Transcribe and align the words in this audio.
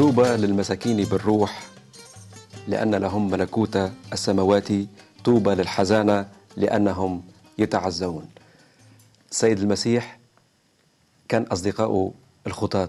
طوبى 0.00 0.22
للمساكين 0.22 1.04
بالروح 1.04 1.62
لأن 2.68 2.94
لهم 2.94 3.30
ملكوت 3.30 3.90
السماوات 4.12 4.68
طوبى 5.24 5.50
للحزانة 5.50 6.28
لأنهم 6.56 7.22
يتعزون. 7.58 8.28
السيد 9.30 9.58
المسيح 9.58 10.18
كان 11.28 11.42
أصدقاؤه 11.42 12.12
الخطاة. 12.46 12.88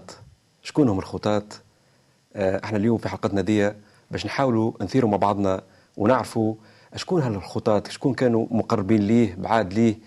شكون 0.62 0.88
هم 0.88 0.98
الخطاة؟ 0.98 1.42
آه، 2.36 2.60
إحنا 2.64 2.78
اليوم 2.78 2.98
في 2.98 3.08
حلقتنا 3.08 3.40
دي 3.40 3.72
باش 4.10 4.26
نحاولوا 4.26 4.72
نثيروا 4.82 5.10
مع 5.10 5.16
بعضنا 5.16 5.62
ونعرفوا 5.96 6.54
شكون 6.96 7.22
هالخطاة 7.22 7.82
شكون 7.88 8.14
كانوا 8.14 8.46
مقربين 8.50 9.00
ليه 9.00 9.34
بعاد 9.34 9.72
ليه. 9.72 9.98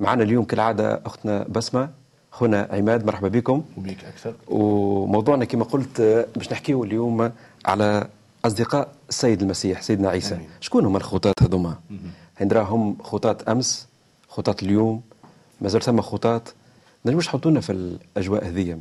معنا 0.00 0.22
اليوم 0.22 0.44
كالعادة 0.44 1.02
أختنا 1.06 1.42
بسمة. 1.42 2.03
خونا 2.34 2.68
عماد 2.70 3.06
مرحبا 3.06 3.28
بكم. 3.28 3.64
وبيك 3.78 4.04
أكثر. 4.04 4.34
وموضوعنا 4.48 5.44
كما 5.44 5.64
قلت 5.64 6.00
باش 6.36 6.52
نحكيه 6.52 6.82
اليوم 6.82 7.32
على 7.66 8.08
أصدقاء 8.44 8.88
السيد 9.08 9.42
المسيح 9.42 9.82
سيدنا 9.82 10.08
عيسى. 10.08 10.34
أمين. 10.34 10.48
شكون 10.60 10.84
هم 10.86 10.96
الخطاة 10.96 11.32
هذوما؟ 11.42 11.74
هم 12.54 12.96
خطاة 13.02 13.36
أمس 13.48 13.88
خطاة 14.28 14.56
اليوم 14.62 15.02
مازال 15.60 15.82
ثم 15.82 16.00
خطاة. 16.00 16.42
نجموش 17.06 17.28
حطونا 17.28 17.60
في 17.60 17.72
الأجواء 17.72 18.48
هذه 18.48 18.78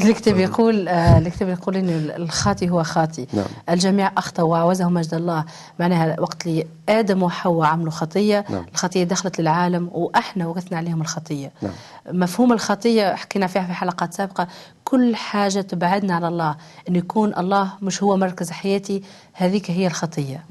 الكتاب 0.00 0.38
يقول 0.38 0.88
آه 0.88 1.18
الكتاب 1.18 1.48
يقول 1.48 1.76
إن 1.76 1.88
الخاطي 2.16 2.70
هو 2.70 2.82
خاطي 2.82 3.26
نعم. 3.32 3.44
الجميع 3.70 4.12
اخطاوا 4.16 4.48
وعوزهم 4.50 4.94
مجد 4.94 5.14
الله. 5.14 5.44
معناها 5.80 6.20
وقت 6.20 6.46
اللي 6.46 6.66
آدم 6.88 7.22
وحواء 7.22 7.68
عملوا 7.68 7.90
خطية 7.90 8.44
نعم. 8.50 8.66
الخطية 8.72 9.04
دخلت 9.04 9.40
للعالم 9.40 9.90
وأحنا 9.92 10.46
ورثنا 10.46 10.78
عليهم 10.78 11.00
الخطية. 11.00 11.52
نعم. 11.62 11.72
مفهوم 12.12 12.52
الخطية 12.52 13.14
حكينا 13.14 13.46
فيها 13.46 13.62
في 13.62 13.72
حلقات 13.72 14.14
سابقة 14.14 14.48
كل 14.84 15.16
حاجة 15.16 15.60
تبعدنا 15.60 16.14
عن 16.14 16.24
الله. 16.24 16.56
إن 16.88 16.96
يكون 16.96 17.34
الله 17.38 17.72
مش 17.82 18.02
هو 18.02 18.16
مركز 18.16 18.50
حياتي 18.50 19.02
هذيك 19.32 19.70
هي 19.70 19.86
الخطية. 19.86 20.44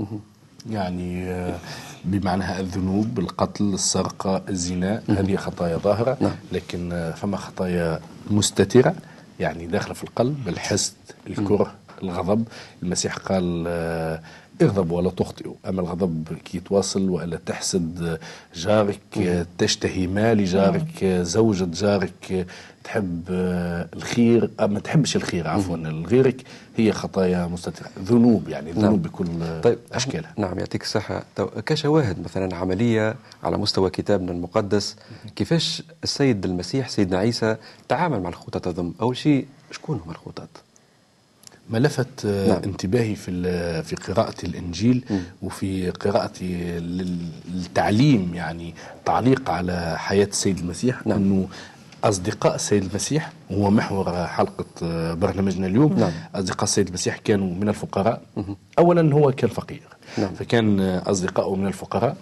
يعني 0.70 1.32
آه، 1.32 1.60
بمعناها 2.06 2.60
الذنوب 2.60 3.20
القتل 3.20 3.74
السرقة 3.74 4.42
الزنا 4.50 5.02
هذه 5.10 5.36
خطايا 5.36 5.78
ظاهرة. 5.78 6.18
نعم. 6.22 6.36
لكن 6.52 6.92
آه، 6.92 7.12
فما 7.12 7.38
خطايا 7.38 8.00
مستترة. 8.32 8.96
يعني 9.40 9.68
داخلة 9.68 9.94
في 9.94 10.04
القلب 10.04 10.48
الحسد 10.48 10.94
الكره. 11.28 11.76
الغضب. 12.04 12.44
المسيح 12.84 13.18
قال 13.18 13.64
آه، 13.68 14.22
اغضب 14.62 14.92
ولا 14.92 15.10
تخطئوا 15.10 15.54
أما 15.70 15.82
الغضب 15.82 16.28
كي 16.46 16.58
يتواصل 16.58 17.10
ولا 17.10 17.40
تحسد 17.46 18.20
جارك 18.56 19.00
آه، 19.18 19.46
تشتهي 19.58 20.08
مال 20.08 20.46
جارك 20.46 21.04
آه، 21.04 21.24
زوجة 21.24 21.68
جارك 21.74 22.46
تحب 22.84 23.24
الخير 23.94 24.50
أو 24.60 24.68
ما 24.68 24.80
تحبش 24.80 25.16
الخير 25.16 25.48
عفوا 25.48 25.78
لغيرك 25.78 26.42
هي 26.78 26.92
خطايا 26.92 27.48
مستترة. 27.48 27.88
ذنوب 28.04 28.50
يعني 28.50 28.72
ذنوب 28.72 29.02
بكل 29.02 29.28
آه، 29.42 29.62
طيب 29.62 29.78
أشكالها. 29.94 30.34
نعم 30.38 30.60
يعطيك 30.60 30.82
الصحة. 30.82 31.24
تو- 31.36 31.48
كشواهد 31.66 32.24
مثلا 32.24 32.56
عملية 32.56 33.16
على 33.44 33.58
مستوى 33.58 33.90
كتابنا 33.90 34.32
المقدس 34.32 34.96
كيفاش 35.36 35.84
السيد 36.04 36.46
المسيح 36.46 36.90
سيدنا 36.90 37.18
عيسى 37.18 37.56
تعامل 37.90 38.22
مع 38.22 38.30
الخطاة 38.30 38.72
هذم؟ 38.72 38.94
أول 39.02 39.18
شيء 39.18 39.46
شكون 39.72 40.02
هم 40.06 40.12
الخطاة 40.12 40.48
ما 41.70 41.78
لفت 41.78 42.26
آه، 42.26 42.48
نعم. 42.48 42.62
انتباهي 42.66 43.16
في 43.16 43.32
ال- 43.32 43.84
في 43.84 43.96
قراءة 43.96 44.34
الإنجيل 44.44 45.04
وفي 45.42 45.90
قراءتي 45.90 46.80
لل- 46.80 47.30
للتعليم 47.54 48.32
يعني 48.36 48.74
تعليق 49.06 49.50
على 49.50 49.96
حياة 49.98 50.26
السيد 50.26 50.58
المسيح 50.60 51.08
نعم. 51.08 51.18
أنه 51.18 51.48
أصدقاء 52.04 52.56
السيد 52.56 52.84
المسيح 52.84 53.32
هو 53.52 53.70
محور 53.72 54.28
حلقة 54.28 54.66
آه، 54.84 55.14
برنامجنا 55.14 55.68
اليوم 55.68 55.94
نعم. 56.00 56.12
أصدقاء 56.36 56.64
السيد 56.64 56.88
المسيح 56.88 57.18
كانوا 57.18 57.54
من 57.56 57.70
الفقراء 57.70 58.22
أولا 58.80 59.14
هو 59.14 59.32
كان 59.32 59.50
فقير 59.50 59.82
نعم. 60.18 60.34
فكان 60.34 60.80
آه، 60.80 61.12
أصدقائه 61.12 61.56
من 61.56 61.68
الفقراء 61.68 62.18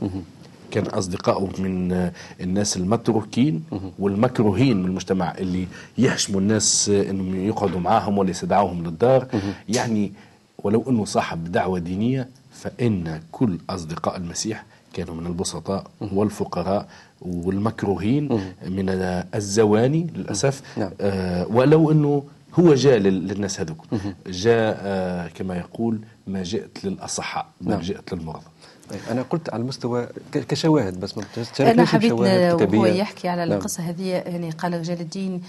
كان 0.72 0.86
أصدقائه 0.86 1.62
من 1.62 2.10
الناس 2.42 2.78
المتروكين 2.78 3.64
والمكروهين 4.00 4.78
من 4.78 4.86
المجتمع 4.86 5.34
اللي 5.38 5.68
يحشموا 5.98 6.42
الناس 6.42 6.90
أنهم 6.90 7.36
يقعدوا 7.46 7.80
معاهم 7.80 8.18
ولا 8.18 8.30
يستدعوهم 8.30 8.84
للدار 8.84 9.28
يعني 9.70 10.14
ولو 10.64 10.84
أنه 10.90 11.06
صاحب 11.06 11.52
دعوة 11.52 11.80
دينية 11.80 12.30
فإن 12.52 13.20
كل 13.32 13.58
أصدقاء 13.70 14.18
المسيح 14.18 14.66
كانوا 14.94 15.16
من 15.16 15.28
البسطاء 15.28 15.88
والفقراء 16.02 16.88
والمكروهين 17.22 18.24
من 18.68 18.86
الزواني 19.36 20.08
للأسف 20.16 20.62
نعم. 20.78 20.92
آه 21.02 21.48
ولو 21.48 21.92
أنه 21.92 22.24
هو 22.60 22.74
جاء 22.74 22.98
لل- 22.98 23.28
للناس 23.28 23.60
هذوك 23.60 23.86
جاء 24.28 24.78
آه 24.82 25.28
كما 25.28 25.58
يقول 25.58 26.00
ما 26.28 26.44
جئت 26.44 26.86
للأصحاء 26.86 27.46
ما 27.62 27.72
نعم. 27.72 27.82
جئت 27.82 28.14
للمرضى 28.14 28.46
طيب 28.90 29.00
أنا 29.12 29.22
قلت 29.22 29.54
على 29.54 29.62
المستوى 29.62 30.08
كشواهد 30.32 31.00
بس 31.00 31.18
ما 31.18 31.24
أنا 31.60 31.86
حبيت 31.86 32.12
وهو 32.12 32.86
يحكي 32.86 33.28
على 33.28 33.46
نعم. 33.46 33.58
القصة 33.58 33.84
هذه 33.84 34.08
يعني 34.08 34.50
قال 34.52 34.74
رجال 34.74 35.02
الدين 35.02 35.42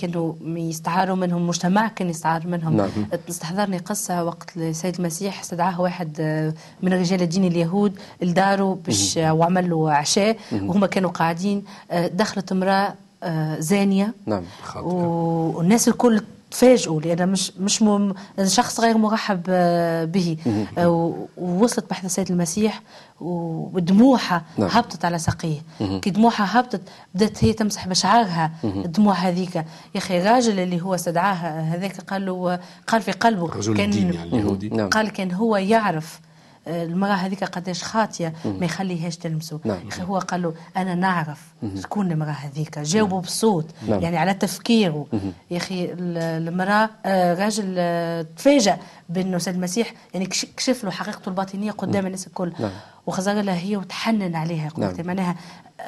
كانوا 0.00 0.34
يستعاروا 0.44 1.16
منهم 1.16 1.46
مجتمع 1.46 1.88
كان 1.88 2.10
يستعار 2.10 2.46
منهم 2.46 2.76
نعم. 2.76 2.88
استحضرني 3.28 3.78
قصة 3.78 4.24
وقت 4.24 4.56
السيد 4.56 4.96
المسيح 4.98 5.40
استدعاه 5.40 5.80
واحد 5.80 6.16
آه، 6.20 6.54
من 6.82 6.92
رجال 6.92 7.22
الدين 7.22 7.44
اليهود 7.44 7.98
لداره 8.22 8.78
باش 8.86 9.16
وعمل 9.16 9.70
له 9.70 9.92
عشاء 9.92 10.36
وهم 10.52 10.86
كانوا 10.86 11.10
قاعدين 11.10 11.64
آه، 11.90 12.06
دخلت 12.06 12.52
امرأة 12.52 12.94
آه، 13.22 13.60
زانية 13.60 14.14
نعم 14.26 14.42
خاطئة. 14.62 14.86
والناس 14.86 15.88
الكل 15.88 16.22
تفاجئوا 16.50 17.00
لأن 17.00 17.28
مش 17.28 17.52
مش 17.60 17.82
مم 17.82 18.14
شخص 18.46 18.80
غير 18.80 18.98
مرحب 18.98 19.42
آه، 19.48 20.04
به. 20.04 20.36
آه، 20.78 21.14
ووصلت 21.36 21.90
بحث 21.90 22.04
السيد 22.04 22.30
المسيح 22.30 22.82
ودموعها 23.20 24.44
نعم. 24.58 24.68
هبطت 24.72 25.04
على 25.04 25.18
ساقيه. 25.18 25.60
كي 25.78 26.10
دموعها 26.10 26.60
هبطت 26.60 26.80
بدأت 27.14 27.44
هي 27.44 27.52
تمسح 27.52 27.88
بشعرها 27.88 28.52
الدموع 28.64 29.14
هذيك. 29.14 29.54
يا 29.54 29.64
أخي 29.96 30.18
الراجل 30.18 30.60
اللي 30.60 30.82
هو 30.82 30.94
استدعاها 30.94 31.60
هذاك 31.60 32.00
قال 32.00 32.26
له 32.26 32.58
قال 32.86 33.02
في 33.02 33.12
قلبه 33.12 33.46
رجل 33.46 33.80
الدين 33.80 34.12
يعني 34.12 34.28
اليهودي. 34.28 34.68
نعم. 34.68 34.88
قال 34.88 35.10
كان 35.10 35.32
هو 35.32 35.56
يعرف 35.56 36.20
آه، 36.66 36.84
المرأة 36.84 37.12
هذيك 37.14 37.44
قداش 37.44 37.82
خاطية 37.84 38.32
ما 38.44 38.64
يخليهاش 38.66 39.16
تلمسه. 39.16 39.60
نعم. 39.64 39.76
يا 39.84 39.88
أخي 39.88 40.02
هو 40.02 40.18
قال 40.18 40.42
له 40.42 40.54
أنا 40.76 40.94
نعرف 40.94 41.40
شكون 41.82 42.12
المرأة 42.12 42.30
هذيك. 42.30 42.78
جاوبه 42.78 43.20
بصوت 43.20 43.66
نعم. 43.88 44.00
يعني 44.00 44.16
على 44.16 44.34
تفكيره. 44.34 45.06
يا 45.50 45.56
أخي 45.56 45.84
ال- 45.84 46.48
المرأة 46.48 46.90
آه، 47.06 47.34
راجل 47.44 47.74
آه، 47.78 48.26
تفاجأ 48.36 48.78
بأنه 49.08 49.38
سيد 49.38 49.54
المسيح 49.54 49.92
يعني 50.14 50.26
كش- 50.26 50.46
كشف 50.56 50.84
له 50.84 50.90
حقيقته 50.90 51.28
الباطنية 51.28 51.70
قدام 51.70 52.06
الناس 52.06 52.26
الكل. 52.26 52.52
نعم. 52.60 52.70
وخزر 53.06 53.32
لها 53.32 53.58
هي 53.58 53.76
وتحنن 53.76 54.36
عليها 54.36 54.68
قلت 54.68 54.96
نعم. 54.98 55.06
معناها 55.06 55.36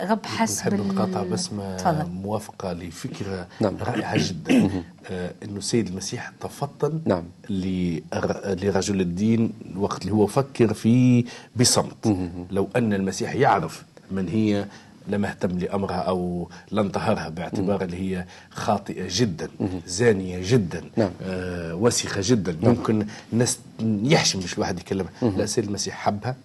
رب 0.03 0.27
حس 0.27 0.59
نحب 0.61 0.75
نقاطع 0.87 1.23
بس 1.23 1.53
ما 1.53 1.77
تفضل. 1.77 2.07
موافقة 2.11 2.73
لفكرة 2.73 3.47
نعم. 3.61 3.77
رائعة 3.77 4.29
جدا. 4.29 4.71
آه 5.11 5.33
أنه 5.45 5.59
السيد 5.59 5.89
المسيح 5.89 6.33
تفطن 6.41 7.01
نعم. 7.07 7.23
لر- 7.51 8.55
لرجل 8.65 9.01
الدين 9.01 9.53
وقت 9.77 10.03
اللي 10.03 10.13
هو 10.13 10.27
فكر 10.27 10.75
فيه 10.75 11.25
بصمت. 11.57 12.17
لو 12.51 12.69
أن 12.77 12.93
المسيح 12.93 13.35
يعرف 13.35 13.83
من 14.11 14.29
هي 14.29 14.65
لما 15.09 15.29
اهتم 15.29 15.59
لأمرها 15.59 15.97
أو 15.97 16.49
لا 16.71 16.81
انتهرها 16.83 17.29
باعتبار 17.29 17.83
اللي 17.83 17.97
هي 17.97 18.25
خاطئة 18.51 19.07
جدا 19.11 19.49
زانية 19.87 20.41
جدا 20.43 20.85
نعم. 20.97 21.11
آه 21.23 21.75
وسخة 21.75 22.21
جدا. 22.25 22.57
يمكن 22.63 23.07
الناس 23.33 23.59
يحشم 24.03 24.39
مش 24.39 24.55
الواحد 24.55 24.79
يكلمها. 24.81 25.11
لا 25.23 25.45
السيد 25.45 25.65
المسيح 25.65 25.95
حبها. 25.97 26.37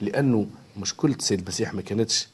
لأنه 0.00 0.46
مشكله 0.80 1.14
السيد 1.14 1.40
المسيح 1.40 1.74
ما 1.74 1.82
كانتش 1.82 2.28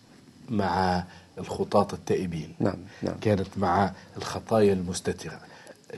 مع 0.51 1.05
الخطاة 1.39 1.89
التائبين 1.93 2.49
نعم، 2.61 2.77
نعم. 3.03 3.15
كانت 3.21 3.49
مع 3.57 3.93
الخطايا 4.17 4.73
المستترة 4.73 5.41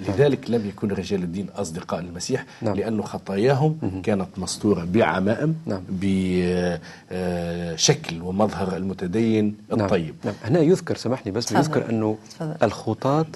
لذلك 0.08 0.50
لم 0.50 0.68
يكن 0.68 0.88
رجال 0.88 1.22
الدين 1.22 1.48
أصدقاء 1.56 2.00
المسيح 2.00 2.44
نعم. 2.62 2.74
لأن 2.74 3.02
خطاياهم 3.02 4.02
كانت 4.04 4.28
مستورة 4.38 4.84
بعمائم 4.84 5.56
نعم. 5.66 5.82
بشكل 7.10 8.22
ومظهر 8.22 8.76
المتدين 8.76 9.56
نعم. 9.70 9.80
الطيب 9.80 10.14
نعم. 10.24 10.34
هنا 10.44 10.60
يذكر 10.60 10.96
سامحني 10.96 11.32
بس 11.32 11.46
تفضل. 11.46 11.60
يذكر 11.60 11.90
أنه 11.90 12.18
تفضل. 12.30 12.56
الخطاة 12.62 13.26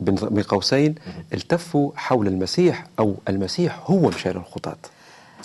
بين 0.00 0.42
قوسين 0.42 0.94
التفوا 1.34 1.92
حول 1.96 2.26
المسيح 2.26 2.86
أو 2.98 3.14
المسيح 3.28 3.82
هو 3.90 4.08
مشى 4.08 4.32
للخطاة 4.32 4.76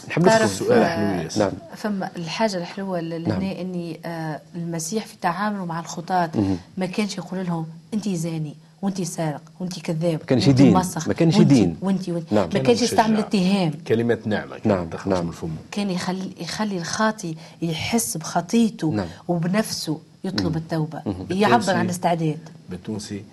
نحب 0.07 0.25
تعرف، 0.25 0.41
ندخل 0.43 0.55
سؤال 0.65 0.83
آه، 0.83 1.27
حلو. 1.29 1.29
نعم 1.45 1.51
فما 1.75 2.09
الحاجة 2.15 2.57
الحلوة 2.57 2.99
اللي 2.99 3.19
نعم. 3.19 3.41
هنا 3.41 3.61
إني 3.61 3.99
آه 4.05 4.41
المسيح 4.55 5.05
في 5.05 5.15
تعامله 5.21 5.65
مع 5.65 5.79
الخطاة 5.79 6.31
ما 6.77 6.85
كانش 6.85 7.17
يقول 7.17 7.45
لهم 7.45 7.65
انت 7.93 8.09
زاني 8.09 8.55
وانت 8.81 9.01
سارق 9.01 9.41
وانت 9.59 9.79
كذاب 9.79 10.19
ما 10.19 10.25
كانش 10.25 10.49
دين. 10.49 10.73
ما 11.07 11.13
كانش 11.13 11.37
دين. 11.37 11.77
وانت 11.81 12.09
وانت 12.09 12.33
نعم. 12.33 12.43
ما 12.43 12.49
كان 12.49 12.63
كانش 12.63 12.81
يستعمل. 12.81 13.19
اتهام 13.19 13.71
كلمة 13.87 14.17
نعمة 14.25 14.51
كانت 14.57 14.67
نعم، 14.67 14.89
تخرج 14.89 15.13
نعم. 15.13 15.25
من 15.25 15.31
فمه 15.31 15.49
كان 15.71 15.89
يخلي 15.89 16.31
يخلي 16.39 16.77
الخاطي 16.77 17.35
يحس 17.61 18.17
بخطيته 18.17 18.91
نعم. 18.91 19.07
وبنفسه 19.27 19.99
يطلب 20.23 20.57
التوبة 20.57 20.99
بالتونسي- 21.05 21.31
يعبر 21.31 21.73
عن 21.75 21.89
استعداد 21.89 22.39
بالتونسي 22.69 23.23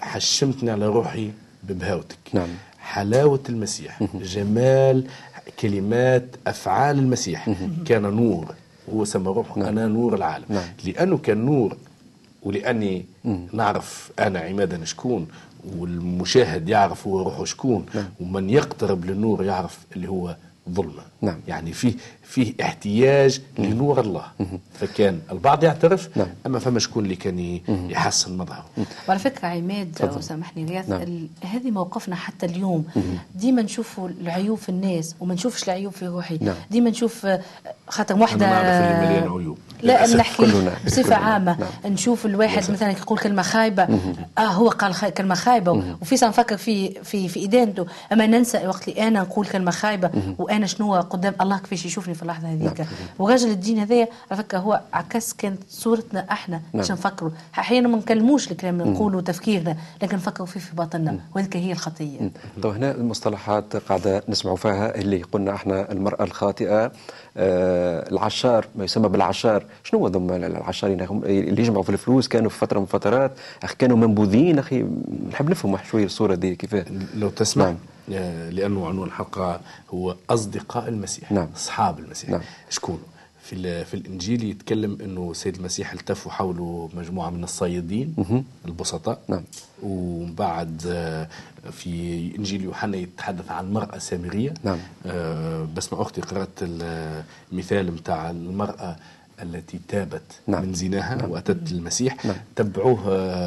حشمتني 0.00 0.70
على 0.70 0.86
روحي 0.86 1.30
ببهاوتك 1.62 2.18
نعم. 2.32 2.48
حلاوة 2.88 3.40
المسيح 3.48 4.02
جمال 4.14 5.04
كلمات 5.60 6.26
أفعال 6.46 6.98
المسيح. 6.98 7.50
كان 7.86 8.02
نور 8.02 8.54
هو 8.94 9.04
سمى 9.04 9.26
روحه 9.26 9.68
أنا 9.68 9.86
نور 9.86 10.14
العالم. 10.14 10.44
نعم. 10.48 10.64
لأنه 10.84 11.18
كان 11.18 11.44
نور 11.44 11.76
ولأني 12.42 13.04
نعرف 13.52 14.10
أنا 14.18 14.38
عمادا 14.38 14.84
شكون 14.84 15.28
والمشاهد 15.78 16.68
يعرف 16.68 17.06
هو 17.06 17.22
روحه 17.22 17.44
شكون. 17.44 17.86
ومن 18.20 18.50
يقترب 18.50 19.04
للنور 19.04 19.44
يعرف 19.44 19.78
اللي 19.96 20.08
هو 20.08 20.36
ظلمة 20.74 21.02
نعم. 21.22 21.40
يعني 21.48 21.72
فيه 21.72 21.94
فيه 22.22 22.54
احتياج 22.62 23.40
لنور 23.58 24.00
الله 24.00 24.22
فكان 24.80 25.20
البعض 25.32 25.64
يعترف 25.64 26.08
نعم. 26.16 26.26
أما 26.46 26.58
فما 26.58 26.78
شكون 26.78 27.04
اللي 27.04 27.16
كان 27.16 27.60
يحسن 27.68 28.36
مظهره 28.38 28.64
وعلى 29.08 29.20
فكرة 29.20 29.48
عماد 29.48 30.10
وسامحني 30.16 30.64
غياث 30.64 30.88
نعم. 30.88 31.02
ال- 31.02 31.26
هذه 31.44 31.70
موقفنا 31.70 32.16
حتى 32.16 32.46
اليوم 32.46 32.84
ديما 33.34 33.62
نشوفوا 33.62 34.08
العيوب 34.08 34.58
في 34.58 34.68
الناس 34.68 35.14
وما 35.20 35.34
نشوفش 35.34 35.64
العيوب 35.64 35.92
في 35.92 36.06
روحي 36.06 36.38
نعم. 36.40 36.54
ديما 36.70 36.90
نشوف 36.90 37.26
آه، 37.26 37.40
خاطر 37.88 38.14
أنا 38.14 39.00
مليان 39.10 39.22
عيوب. 39.22 39.58
لا. 39.82 40.16
نحكي. 40.16 40.42
بصفة 40.86 41.02
كلنا. 41.02 41.16
عامة 41.16 41.56
نعم. 41.84 41.92
نشوف 41.92 42.26
الواحد 42.26 42.70
مثلا 42.70 42.90
يقول 42.90 43.18
كلمة 43.18 43.42
خايبة 43.42 43.82
آه 44.38 44.40
هو 44.40 44.68
قال 44.68 44.94
خ- 44.94 45.08
كلمة 45.08 45.34
خايبة 45.34 45.72
وفي 46.02 46.16
ساعة 46.16 46.28
نفكر 46.28 46.56
في 46.56 46.90
في 47.04 47.28
في 47.28 47.44
ادانته 47.44 47.86
أما 48.12 48.26
ننسى 48.26 48.66
وقت 48.66 48.88
اللي 48.88 49.08
أنا 49.08 49.20
نقول 49.20 49.46
كلمة 49.46 49.70
خايبة 49.70 50.10
وأنا 50.38 50.57
شنو 50.66 50.94
قدام 50.94 51.34
الله 51.40 51.58
كيفاش 51.58 51.86
يشوفني 51.86 52.14
في 52.14 52.22
اللحظة 52.22 52.52
هذيك. 52.52 52.86
ورجل 53.18 53.50
الدين 53.50 53.78
هذايا 53.78 54.08
على 54.30 54.42
فكرة 54.42 54.58
هو 54.58 54.80
عكس 54.92 55.32
كانت 55.32 55.62
صورتنا 55.68 56.26
إحنا 56.30 56.62
باش 56.74 56.92
نفكروا. 56.92 57.30
أحيانا 57.58 57.88
ما 57.88 57.96
نكلموش 57.96 58.50
الكلام 58.52 58.80
اللي 58.80 58.92
نقولوا 58.92 59.20
تفكيرنا 59.20 59.76
لكن 60.02 60.16
نفكروا 60.16 60.46
فيه 60.46 60.60
في 60.60 60.76
باطننا. 60.76 61.20
وهذيك 61.34 61.56
هي 61.56 61.72
الخطية. 61.72 62.30
تو 62.62 62.70
هنا 62.70 62.90
المصطلحات 62.90 63.76
قاعدة 63.76 64.22
نسمعوا 64.28 64.56
فيها 64.56 64.94
اللي 64.94 65.22
قلنا 65.22 65.54
إحنا 65.54 65.92
المرأة 65.92 66.24
الخاطئة 66.24 66.92
آه 67.36 68.10
العشار 68.10 68.66
ما 68.76 68.84
يسمى 68.84 69.08
بالعشار. 69.08 69.64
شنو 69.84 70.08
ضم 70.08 70.30
العشارين؟ 70.30 71.00
هم 71.00 71.24
اللي 71.24 71.62
يجمعوا 71.62 71.82
في 71.82 71.90
الفلوس 71.90 72.28
كانوا 72.28 72.50
في 72.50 72.58
فترة 72.58 72.80
من 72.80 72.86
فترات. 72.86 73.32
أخي 73.62 73.76
كانوا 73.78 73.96
منبوذين 73.96 74.58
أخي. 74.58 74.86
نحب 75.32 75.50
نفهم 75.50 75.78
شوية 75.90 76.04
الصورة 76.04 76.34
دي 76.34 76.56
كيفاه 76.56 76.84
لو 77.14 77.28
تسمع 77.28 77.64
نعم. 77.64 77.76
آه، 78.12 78.50
لأنه 78.50 78.88
عنوان 78.88 79.08
الحلقة 79.08 79.60
هو 79.90 80.16
أصدقاء 80.30 80.88
المسيح 80.88 81.32
نعم. 81.32 81.48
أصحاب 81.56 81.98
المسيح 81.98 82.30
نعم. 82.30 82.40
شكون 82.70 83.02
في 83.42 83.84
في 83.84 83.94
الإنجيل 83.94 84.44
يتكلم 84.44 84.98
إنه 85.00 85.32
سيد 85.32 85.56
المسيح 85.56 85.92
التفوا 85.92 86.32
حوله 86.32 86.90
مجموعة 86.94 87.30
من 87.30 87.44
الصيادين 87.44 88.14
البسطاء 88.64 89.20
نعم. 89.28 89.42
ومن 89.82 90.34
بعد 90.34 90.82
آه، 90.86 91.28
في 91.70 92.20
إنجيل 92.38 92.62
يوحنا 92.64 92.96
يتحدث 92.96 93.50
عن 93.50 93.72
مراه 93.72 93.98
سامريه 93.98 94.54
نعم. 94.64 94.78
آه، 95.06 95.68
بس 95.76 95.92
ما 95.92 96.02
أختي 96.02 96.20
قرات 96.20 96.48
المثال 96.62 97.92
متاع 97.92 98.30
المرأة 98.30 98.96
التي 99.42 99.78
تابت 99.88 100.22
نعم. 100.46 100.62
من 100.64 100.74
زناها 100.74 101.14
نعم. 101.14 101.30
وأتت 101.30 101.72
المسيح 101.72 102.26
نعم. 102.26 102.36
تبعوه 102.56 102.98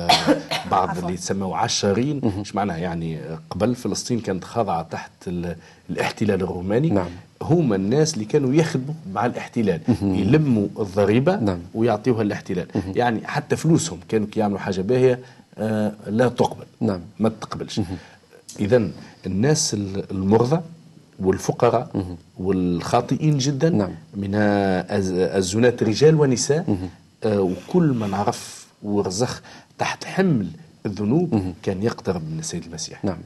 بعض 0.72 0.98
اللي 0.98 1.14
يتسموا 1.14 1.58
عشارين 1.58 2.22
إيش 2.40 2.56
معناها 2.56 2.78
يعني 2.78 3.20
قبل 3.50 3.76
فلسطين 3.76 4.20
كانت 4.20 4.44
خاضعة 4.44 4.82
تحت 4.82 5.12
ال- 5.28 5.56
الاحتلال 5.90 6.42
الروماني 6.42 6.90
نعم. 6.90 7.10
هما 7.42 7.76
الناس 7.76 8.14
اللي 8.14 8.26
كانوا 8.26 8.54
يخدموا 8.54 8.96
مع 9.14 9.26
الاحتلال 9.26 9.82
يلموا 10.02 10.68
الضريبة 10.80 11.36
نعم. 11.40 11.60
ويعطيوها 11.74 12.22
الاحتلال 12.22 12.68
يعني 12.96 13.28
حتى 13.28 13.56
فلوسهم 13.56 14.00
كانوا 14.10 14.28
يعملوا 14.38 14.60
حاجة 14.60 14.82
باهية 14.82 15.20
آه، 15.58 15.92
لا 16.08 16.28
تقبل 16.28 16.66
نعم. 16.82 17.00
ما 17.20 17.30
تقبلش 17.30 17.82
اذا 18.60 18.88
الناس 19.26 19.74
ال- 19.74 20.12
المرضى 20.12 20.62
والفقراء 21.22 22.16
والخاطئين 22.40 23.38
جدا 23.38 23.70
نعم. 23.70 23.92
من 24.16 24.36
الز- 24.36 25.12
الزنات 25.40 25.84
رجال 25.84 26.16
ونساء. 26.22 26.78
آه، 27.24 27.42
وكل 27.42 27.84
من 27.94 28.14
عرف 28.14 28.68
ورزخ 28.84 29.42
تحت 29.78 30.06
حمل 30.06 30.48
الذنوب 30.86 31.54
كان 31.64 31.84
يقترب 31.84 32.22
من 32.32 32.40
السيد 32.40 32.64
المسيح. 32.66 33.06
نعم. 33.06 33.18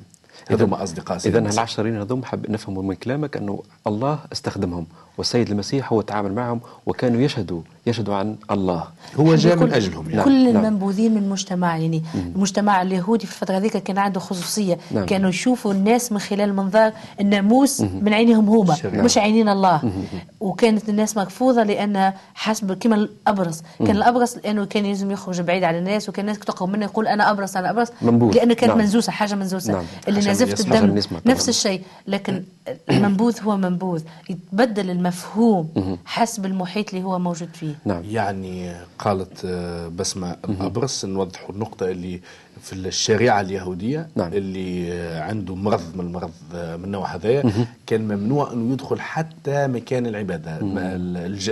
هذوما 0.50 0.84
أصدقاء 0.84 1.18
المسيح. 1.40 1.54
العشرين 1.54 1.96
هذوم 1.98 2.24
حب 2.24 2.50
نفهموا 2.52 2.84
من 2.84 2.96
كلامك 2.96 3.38
أنه 3.38 3.64
الله 3.88 4.20
استخدمهم. 4.34 4.86
والسيد 5.18 5.50
المسيح 5.52 5.94
هو 5.94 6.02
تعامل 6.02 6.34
معهم 6.34 6.62
وكانوا 6.86 7.22
يشهدوا 7.22 7.62
يشهدوا 7.88 8.16
عن 8.16 8.36
الله 8.52 8.84
هو 9.20 9.36
جاء 9.36 9.56
من 9.56 9.68
كل- 9.68 9.74
أجلهم 9.74 10.10
يعني 10.10 10.24
كل 10.24 10.54
نعم. 10.54 10.66
المنبوذين 10.66 11.12
من 11.12 11.18
المجتمع 11.24 11.78
يعني 11.78 12.04
المجتمع 12.36 12.82
اليهودي 12.82 13.26
في 13.28 13.34
الفترة 13.34 13.58
هذيك 13.58 13.78
كان 13.78 13.98
عنده 13.98 14.20
خصوصية 14.20 14.78
نعم. 14.92 15.06
كانوا 15.06 15.30
يشوفوا 15.30 15.74
الناس 15.74 16.12
من 16.12 16.20
خلال 16.20 16.56
منظار 16.56 16.92
الناموس 17.22 17.82
من 17.82 18.14
عينهم 18.14 18.50
هما 18.50 18.74
الشريعة. 18.74 19.02
مش 19.04 19.18
عينين 19.18 19.50
الله 19.50 19.92
وكانت 20.40 20.90
الناس 20.90 21.18
مكفوضه 21.18 21.64
لأن 21.64 22.14
حسب 22.36 22.74
كما 22.74 22.96
الابرص 22.96 23.62
كان 23.80 23.96
الابرص 23.96 24.38
لأنه 24.38 24.66
كان 24.66 24.84
لازم 24.84 25.12
يخرج 25.12 25.42
بعيد 25.42 25.64
على 25.64 25.78
الناس 25.80 26.10
وكان 26.10 26.26
الناس 26.26 26.40
تقوم 26.40 26.72
منه 26.72 26.86
يقول 26.86 27.08
أنا 27.08 27.32
ابرص 27.32 27.58
أنا 27.58 27.70
ابرص 27.70 27.88
منبوذ. 28.02 28.36
لأنه 28.36 28.54
كانت 28.54 28.70
نعم. 28.72 28.78
منزوسة 28.78 29.12
حاجة 29.12 29.36
منزوسة 29.36 29.74
نعم. 29.74 29.84
اللي 30.08 30.20
نزفت. 30.20 30.60
الدم. 30.60 31.02
نفس 31.26 31.50
الشيء 31.50 31.82
لكن 32.08 32.44
المنبوذ 32.90 33.42
هو 33.42 33.58
منبوذ 33.58 34.02
يتبدل 34.30 34.90
المفهوم 34.90 35.98
حسب 36.06 36.46
المحيط 36.46 36.94
اللي 36.94 37.06
هو 37.06 37.20
موجود 37.20 37.50
فيه. 37.54 37.76
نعم. 37.86 38.04
يعني 38.10 38.74
قالت 39.00 39.46
آه، 39.46 39.88
بسمة 39.88 40.36
الأبرص 40.50 41.06
نوضحوا 41.06 41.50
النقطة 41.50 41.86
اللي 41.92 42.22
في 42.62 42.74
الشريعة 42.74 43.42
اليهودية 43.42 44.08
نعم. 44.16 44.34
اللي 44.34 44.92
عنده 45.20 45.56
مرض 45.56 45.82
من 45.96 46.06
المرض 46.06 46.32
آه، 46.56 46.75
من 46.78 46.84
النوع 46.84 47.16
هذايا 47.16 47.44
كان 47.88 48.01
ممنوع 48.08 48.54
أنه 48.54 48.74
يدخل 48.74 49.00
حتى 49.00 49.68
مكان 49.68 50.06
العبادة 50.08 50.58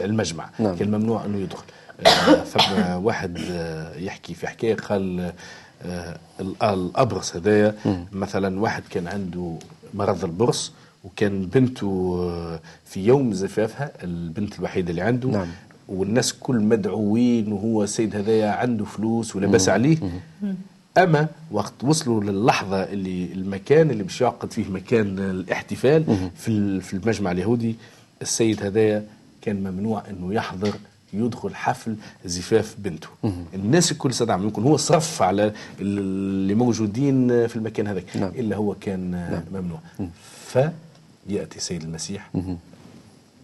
المجمع. 0.05 0.49
نعم. 0.59 0.75
كان 0.75 0.91
ممنوع 0.91 1.25
أنه 1.25 1.37
يدخل. 1.37 1.63
آه، 2.07 2.43
فما 2.43 2.95
واحد 3.05 3.37
يحكي 3.97 4.33
في 4.33 4.47
حكاية 4.47 4.75
قال 4.75 5.31
ال- 6.39 6.63
الأبرص 6.63 7.35
هذايا 7.35 7.75
مثلا 8.11 8.59
واحد 8.59 8.83
كان 8.89 9.07
عنده 9.07 9.55
مرض 9.93 10.23
البرص 10.23 10.71
وكان 11.03 11.45
بنته 11.45 12.15
آه، 12.19 12.59
في 12.85 13.05
يوم 13.05 13.33
زفافها 13.33 13.91
البنت 14.03 14.59
الوحيدة 14.59 14.89
اللي 14.89 15.01
عنده. 15.01 15.29
نعم. 15.29 15.47
والناس 15.87 16.33
كل 16.33 16.59
مدعوين 16.59 17.51
وهو 17.51 17.83
السيد 17.83 18.15
هذايا 18.15 18.49
عنده 18.51 18.85
فلوس 18.85 19.35
ولبس 19.35 19.69
عليه. 19.69 19.97
أما 20.97 21.27
وقت 21.51 21.73
وصلوا 21.83 22.23
للحظة 22.23 22.83
اللي 22.83 23.33
المكان 23.33 23.91
اللي 23.91 24.03
باش 24.03 24.21
يعقد 24.21 24.51
فيه 24.51 24.65
مكان 24.69 25.19
الاحتفال 25.19 26.29
في 26.35 26.81
في 26.81 26.93
المجمع 26.93 27.31
اليهودي 27.31 27.75
السيد 28.21 28.63
هذايا 28.63 29.05
كان 29.41 29.55
ممنوع 29.63 30.03
إنه 30.09 30.33
يحضر 30.33 30.73
يدخل 31.13 31.55
حفل 31.55 31.95
زفاف 32.25 32.75
بنته. 32.79 33.07
الناس 33.53 33.91
الكل 33.91 34.09
استدعى 34.09 34.41
يمكن 34.43 34.63
هو 34.63 34.77
صرف 34.77 35.21
على 35.21 35.45
ال- 35.45 35.53
اللي 35.81 36.55
موجودين 36.55 37.47
في 37.47 37.55
المكان 37.55 37.87
هذاك. 37.87 38.17
نعم. 38.17 38.31
إلا 38.35 38.55
هو 38.55 38.75
كان 38.75 39.41
ممنوع. 39.53 39.79
فياتي 41.27 41.57
السيد 41.57 41.83
المسيح 41.83 42.29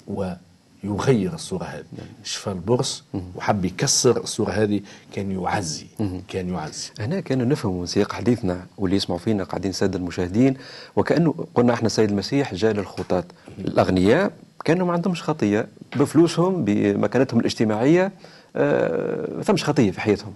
ويغير 0.08 1.34
الصورة 1.34 1.64
هذه. 1.64 1.84
شفى 2.24 2.52
البرص 2.52 3.04
وحب 3.36 3.66
يكسر 3.66 4.18
الصورة 4.18 4.52
هذه 4.52 4.82
كان 5.14 5.32
يعزي 5.32 5.86
كان 6.28 6.50
يعزي. 6.50 6.90
هنا 7.00 7.20
كان 7.20 7.50
نفهم 7.50 7.80
من 7.80 7.86
سياق 7.86 8.14
حديثنا 8.14 8.66
واللي 8.78 8.98
يسمعوا 8.98 9.20
فينا 9.20 9.44
قاعدين 9.44 9.72
سادة 9.72 10.00
المشاهدين 10.00 10.58
وكأنه 10.96 11.46
قلنا 11.56 11.74
إحنا 11.74 11.86
السيد 11.86 12.10
المسيح 12.10 12.54
جاء 12.54 12.72
للخطاة. 12.74 13.24
الأغنياء 13.60 14.32
كانوا 14.66 14.88
ما 14.88 14.94
عندهمش 14.94 15.24
خطية 15.24 15.68
بفلوسهم 15.96 16.66
بمكانتهم 16.66 17.40
الاجتماعية 17.40 18.12
آه 18.56 19.42
ثمش 19.42 19.64
خطية 19.64 19.92
في 19.92 20.02
حياتهم. 20.02 20.34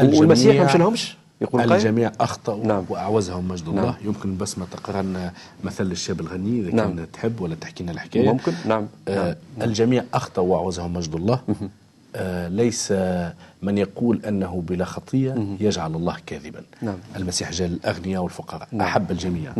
والمسيح 0.00 0.56
ما 0.56 0.64
مشى 0.64 0.78
لهمش 0.78 1.16
يقول 1.44 1.72
الجميع 1.72 2.12
أخطأوا 2.20 2.66
نعم. 2.66 2.84
وأعوزهم 2.88 3.48
مجد 3.48 3.68
الله 3.68 3.82
نعم. 3.82 3.94
يمكن 4.04 4.36
بس 4.36 4.58
ما 4.58 4.66
تقرا 4.70 5.02
لنا 5.02 5.32
مثل 5.64 5.84
الشاب 5.90 6.20
الغني 6.20 6.60
إذا 6.60 6.70
نعم. 6.70 6.96
كان 6.96 7.12
تحب 7.12 7.40
ولا 7.40 7.54
تحكي 7.54 7.82
لنا 7.82 7.92
الحكاية. 7.92 8.32
ممكن. 8.32 8.52
نعم. 8.66 8.86
آه 9.08 9.36
نعم. 9.58 9.68
الجميع 9.68 10.04
أخطأوا 10.14 10.52
وأعوزهم 10.52 10.92
مجد 10.92 11.14
الله 11.14 11.40
آه 12.16 12.48
ليس 12.48 12.92
من 13.62 13.78
يقول 13.78 14.20
أنه 14.28 14.62
بلا 14.68 14.84
خطية 14.84 15.56
يجعل 15.60 15.94
الله 15.94 16.16
كاذبا. 16.26 16.62
نعم. 16.82 16.96
المسيح 17.16 17.50
جاء 17.50 17.68
للاغنياء 17.68 18.22
والفقراء. 18.22 18.68
نعم. 18.72 18.86
أحب 18.86 19.10
الجميع. 19.10 19.52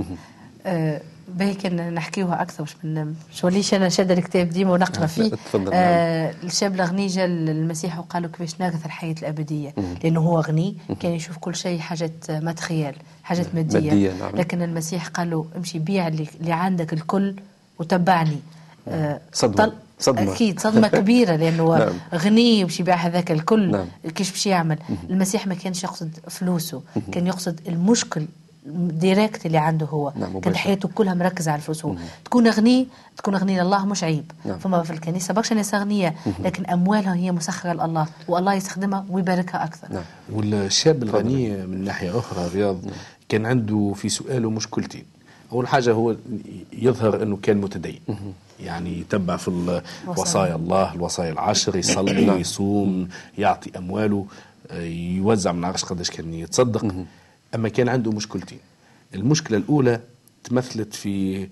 آه 0.66 1.00
باهي 1.36 1.54
كان 1.54 1.94
نحكيوها 1.94 2.42
أكثر 2.42 2.62
مش 2.62 2.74
من 2.84 3.14
مش 3.32 3.44
وليش 3.44 3.74
أنا 3.74 3.88
شاده 3.88 4.14
الكتاب 4.14 4.48
ديما 4.48 4.72
ونقرأ 4.72 5.06
فيه. 5.06 5.28
تفضل، 5.30 5.70
آه 5.74 6.34
الشاب 6.44 6.74
الغني 6.74 7.06
جا 7.06 7.26
للمسيح 7.26 7.98
وقال 7.98 8.22
له 8.22 8.28
كيفاش 8.28 8.60
نرث 8.60 8.86
الحياة 8.86 9.14
الأبدية. 9.22 9.74
لأنه 10.04 10.20
هو 10.20 10.40
غني 10.40 10.76
كان 11.00 11.12
يشوف 11.12 11.36
كل 11.38 11.54
شيء 11.54 11.78
حاجات 11.78 12.30
ماتريال 12.30 12.94
حاجات 13.22 13.46
مادية, 13.54 13.90
مادية، 13.90 14.12
نعم. 14.12 14.36
لكن 14.36 14.62
المسيح 14.62 15.08
قال 15.08 15.30
له 15.30 15.46
امشي 15.56 15.78
بيع 15.78 16.08
اللي, 16.08 16.26
عندك 16.52 16.92
الكل 16.92 17.34
وتبعني. 17.78 18.38
آه 18.88 19.20
صدمة. 19.32 19.54
طل- 19.66 19.72
صدمة. 20.00 20.32
أكيد 20.32 20.60
صدمة 20.60 20.88
كبيرة 20.98 21.36
لأنه 21.36 21.78
نعم. 21.78 21.92
غني 22.14 22.64
ومشي 22.64 22.82
يبيع 22.82 22.94
هذاك 22.94 23.30
الكل. 23.32 23.70
نعم. 23.70 23.86
كيش 24.14 24.30
باش 24.30 24.46
يعمل؟ 24.46 24.78
المسيح 25.10 25.46
ما 25.46 25.54
كانش 25.54 25.84
يقصد 25.84 26.18
فلوسه 26.28 26.82
كان 27.12 27.26
يقصد 27.26 27.60
المشكل 27.68 28.26
ديريكت 28.66 29.46
اللي 29.46 29.58
عنده 29.58 29.86
هو. 29.86 30.12
نعم، 30.16 30.32
كانت 30.32 30.46
مباشر. 30.46 30.58
حياته 30.58 30.88
كلها 30.94 31.14
مركزة 31.14 31.50
على 31.50 31.58
الفلوس. 31.58 31.84
هو 31.84 31.94
تكون 32.24 32.48
غني 32.48 32.88
تكون 33.16 33.36
غني 33.36 33.60
لله 33.60 33.86
مش 33.86 34.04
عيب. 34.04 34.32
نعم. 34.44 34.58
فما 34.58 34.82
في 34.82 34.90
الكنيسة 34.90 35.34
برشا 35.34 35.54
ناس 35.54 35.74
اغنياء 35.74 36.14
لكن 36.40 36.66
اموالهم 36.66 37.12
هي 37.12 37.32
مسخرة 37.32 37.72
لله 37.72 38.06
والله 38.28 38.54
يستخدمها 38.54 39.06
ويباركها 39.10 39.64
أكثر. 39.64 39.88
نعم. 39.92 40.02
والشاب 40.32 41.02
الغني 41.02 41.66
من 41.66 41.84
ناحية 41.84 42.18
أخرى 42.18 42.48
رياض 42.54 42.78
كان 43.28 43.46
عنده 43.46 43.92
في 43.96 44.08
سؤاله 44.08 44.50
مشكلتين. 44.50 45.04
أول 45.52 45.68
حاجة 45.68 45.92
هو 45.92 46.16
يظهر 46.72 47.22
أنه 47.22 47.36
كان 47.36 47.56
متدين. 47.56 48.00
يعني 48.60 49.00
يتبع 49.00 49.36
في 49.36 49.82
وصايا. 50.06 50.54
الله 50.54 50.94
الوصايا 50.94 51.32
العشر 51.32 51.76
يصلي 51.76 52.40
يصوم 52.40 53.08
يعطي 53.38 53.70
أمواله 53.78 54.26
آه، 54.70 54.82
يوزع 54.82 55.52
من 55.52 55.64
عرش 55.64 55.84
قداش 55.84 56.10
كان 56.10 56.34
يتصدق. 56.34 56.94
أما 57.54 57.68
كان 57.68 57.88
عنده 57.88 58.10
مشكلتين. 58.12 58.58
المشكلة 59.14 59.58
الأولى 59.58 60.00
تمثلت 60.44 60.94
في 60.94 61.48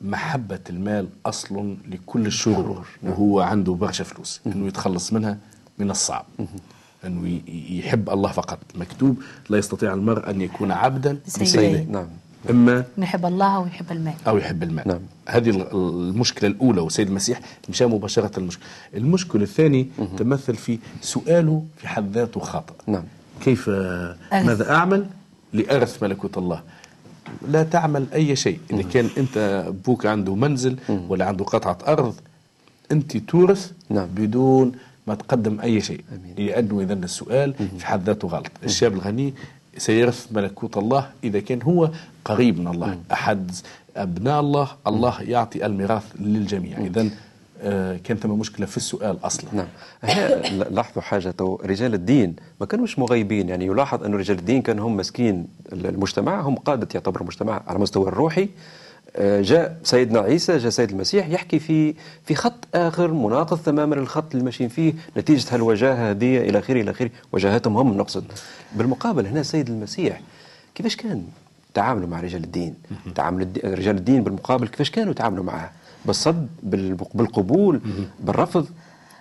محبة 0.00 0.58
المال 0.70 1.08
أصل 1.26 1.76
لكل 1.90 2.26
الشرور 2.26 2.86
وهو 3.02 3.40
عنده 3.40 3.72
برشا 3.72 4.04
فلوس 4.04 4.40
أنه 4.46 4.66
يتخلص 4.66 5.12
منها 5.12 5.38
من 5.78 5.90
الصعب. 5.90 6.26
أنه 7.06 7.40
يحب 7.70 8.10
الله 8.10 8.32
فقط. 8.32 8.58
مكتوب 8.74 9.22
لا 9.48 9.58
يستطيع 9.58 9.92
المرء 9.94 10.30
أن 10.30 10.40
يكون 10.40 10.72
عبدا. 10.72 11.18
لسيده 11.40 11.82
نعم. 11.82 12.06
إما 12.50 12.84
يحب 12.98 13.26
الله 13.26 13.58
ويحب 13.58 13.92
المال. 13.92 14.14
أو 14.26 14.38
يحب 14.38 14.62
المال. 14.62 14.88
نعم. 14.88 15.00
هذه 15.28 15.50
ال- 15.50 15.72
المشكلة 16.10 16.50
الأولى 16.50 16.80
والسيد 16.80 17.08
المسيح 17.08 17.40
مشى 17.68 17.86
مباشرة 17.86 18.38
المشكلة. 18.38 18.66
المشكلة 18.94 19.42
الثاني 19.42 19.88
تمثل 20.16 20.54
في 20.54 20.78
سؤاله 21.00 21.64
في 21.76 21.88
حد 21.88 22.12
ذاته 22.12 22.40
خاطئ 22.40 22.72
نعم. 22.86 23.04
كيف 23.44 23.68
ماذا 24.32 24.70
أعمل؟ 24.74 25.06
لأرث 25.54 26.02
ملكوت 26.02 26.38
الله. 26.38 26.60
لا 27.48 27.62
تعمل 27.62 28.06
أي 28.14 28.36
شيء. 28.36 28.58
إذا 28.70 28.82
كان 28.82 29.08
أنت 29.18 29.64
أبوك 29.68 30.06
عنده 30.06 30.34
منزل 30.34 30.76
ولا 31.08 31.24
عنده 31.24 31.44
قطعة 31.44 31.78
أرض 31.86 32.14
أنت 32.92 33.16
تورث 33.16 33.72
نعم. 33.90 34.08
بدون 34.16 34.72
ما 35.06 35.14
تقدم 35.14 35.60
أي 35.60 35.80
شيء. 35.80 36.04
لأنه 36.38 36.80
إذا 36.80 36.94
السؤال 36.94 37.54
في 37.78 37.86
حد 37.86 38.02
ذاته 38.06 38.28
غلط. 38.28 38.50
الشاب 38.64 38.92
الغني 38.92 39.34
سيرث 39.76 40.26
ملكوت 40.32 40.76
الله. 40.76 41.10
إذا 41.24 41.40
كان 41.40 41.62
هو 41.62 41.90
قريب 42.24 42.60
من 42.60 42.68
الله 42.68 42.98
أحد 43.12 43.50
أبناء 43.96 44.40
الله 44.40 44.68
الله 44.86 45.22
يعطي 45.22 45.66
الميراث 45.66 46.04
للجميع. 46.20 46.78
آه، 46.78 47.10
كان 48.04 48.16
ثم 48.16 48.30
مشكلة 48.30 48.66
في 48.66 48.76
السؤال 48.76 49.18
أصلا. 49.22 49.50
نعم. 49.52 49.66
لاحظوا 50.70 51.02
حاجة 51.02 51.30
تو 51.30 51.58
رجال 51.64 51.94
الدين 51.94 52.36
ما 52.60 52.66
كانوش 52.66 52.98
مغيبين 52.98 53.48
يعني 53.48 53.66
يلاحظ 53.66 54.04
أن 54.04 54.14
رجال 54.14 54.38
الدين 54.38 54.62
كانوا 54.62 54.88
هم 54.88 54.96
مسكين 54.96 55.46
المجتمع 55.72 56.40
هم 56.40 56.54
قادة 56.54 56.88
يعتبر 56.94 57.20
المجتمع 57.20 57.62
على 57.66 57.76
المستوى 57.76 58.08
الروحي. 58.08 58.48
آه، 59.16 59.40
جاء 59.40 59.78
سيدنا 59.82 60.20
عيسى 60.20 60.58
جاء 60.58 60.70
سيد 60.70 60.90
المسيح 60.90 61.28
يحكي 61.28 61.58
في 61.58 61.94
في 62.24 62.34
خط 62.34 62.66
آخر 62.74 63.12
مناقض 63.12 63.58
تماما 63.58 63.94
للخط 63.94 64.32
اللي 64.32 64.44
ماشيين 64.44 64.68
فيه 64.68 64.92
نتيجة 65.16 65.54
هالوجاهة 65.54 66.10
هذه 66.10 66.38
إلى 66.38 66.58
آخره 66.58 66.80
إلى 66.80 66.90
آخره 66.90 67.10
وجاهتهم 67.32 67.76
هم 67.76 67.96
نقصد. 67.96 68.24
بالمقابل 68.74 69.26
هنا 69.26 69.42
سيد 69.42 69.68
المسيح 69.68 70.20
كيفاش 70.74 70.96
كان 70.96 71.24
تعاملوا 71.74 72.08
مع 72.08 72.20
رجال 72.20 72.44
الدين؟ 72.44 72.74
تعامل 73.14 73.48
رجال 73.64 73.96
الدين 73.96 74.24
بالمقابل 74.24 74.68
كيفاش 74.68 74.90
كانوا 74.90 75.10
يتعاملوا 75.10 75.44
معه؟ 75.44 75.72
بالصد 76.06 76.48
بال- 76.62 76.96
بالقبول 77.14 77.80
بالرفض. 78.20 78.66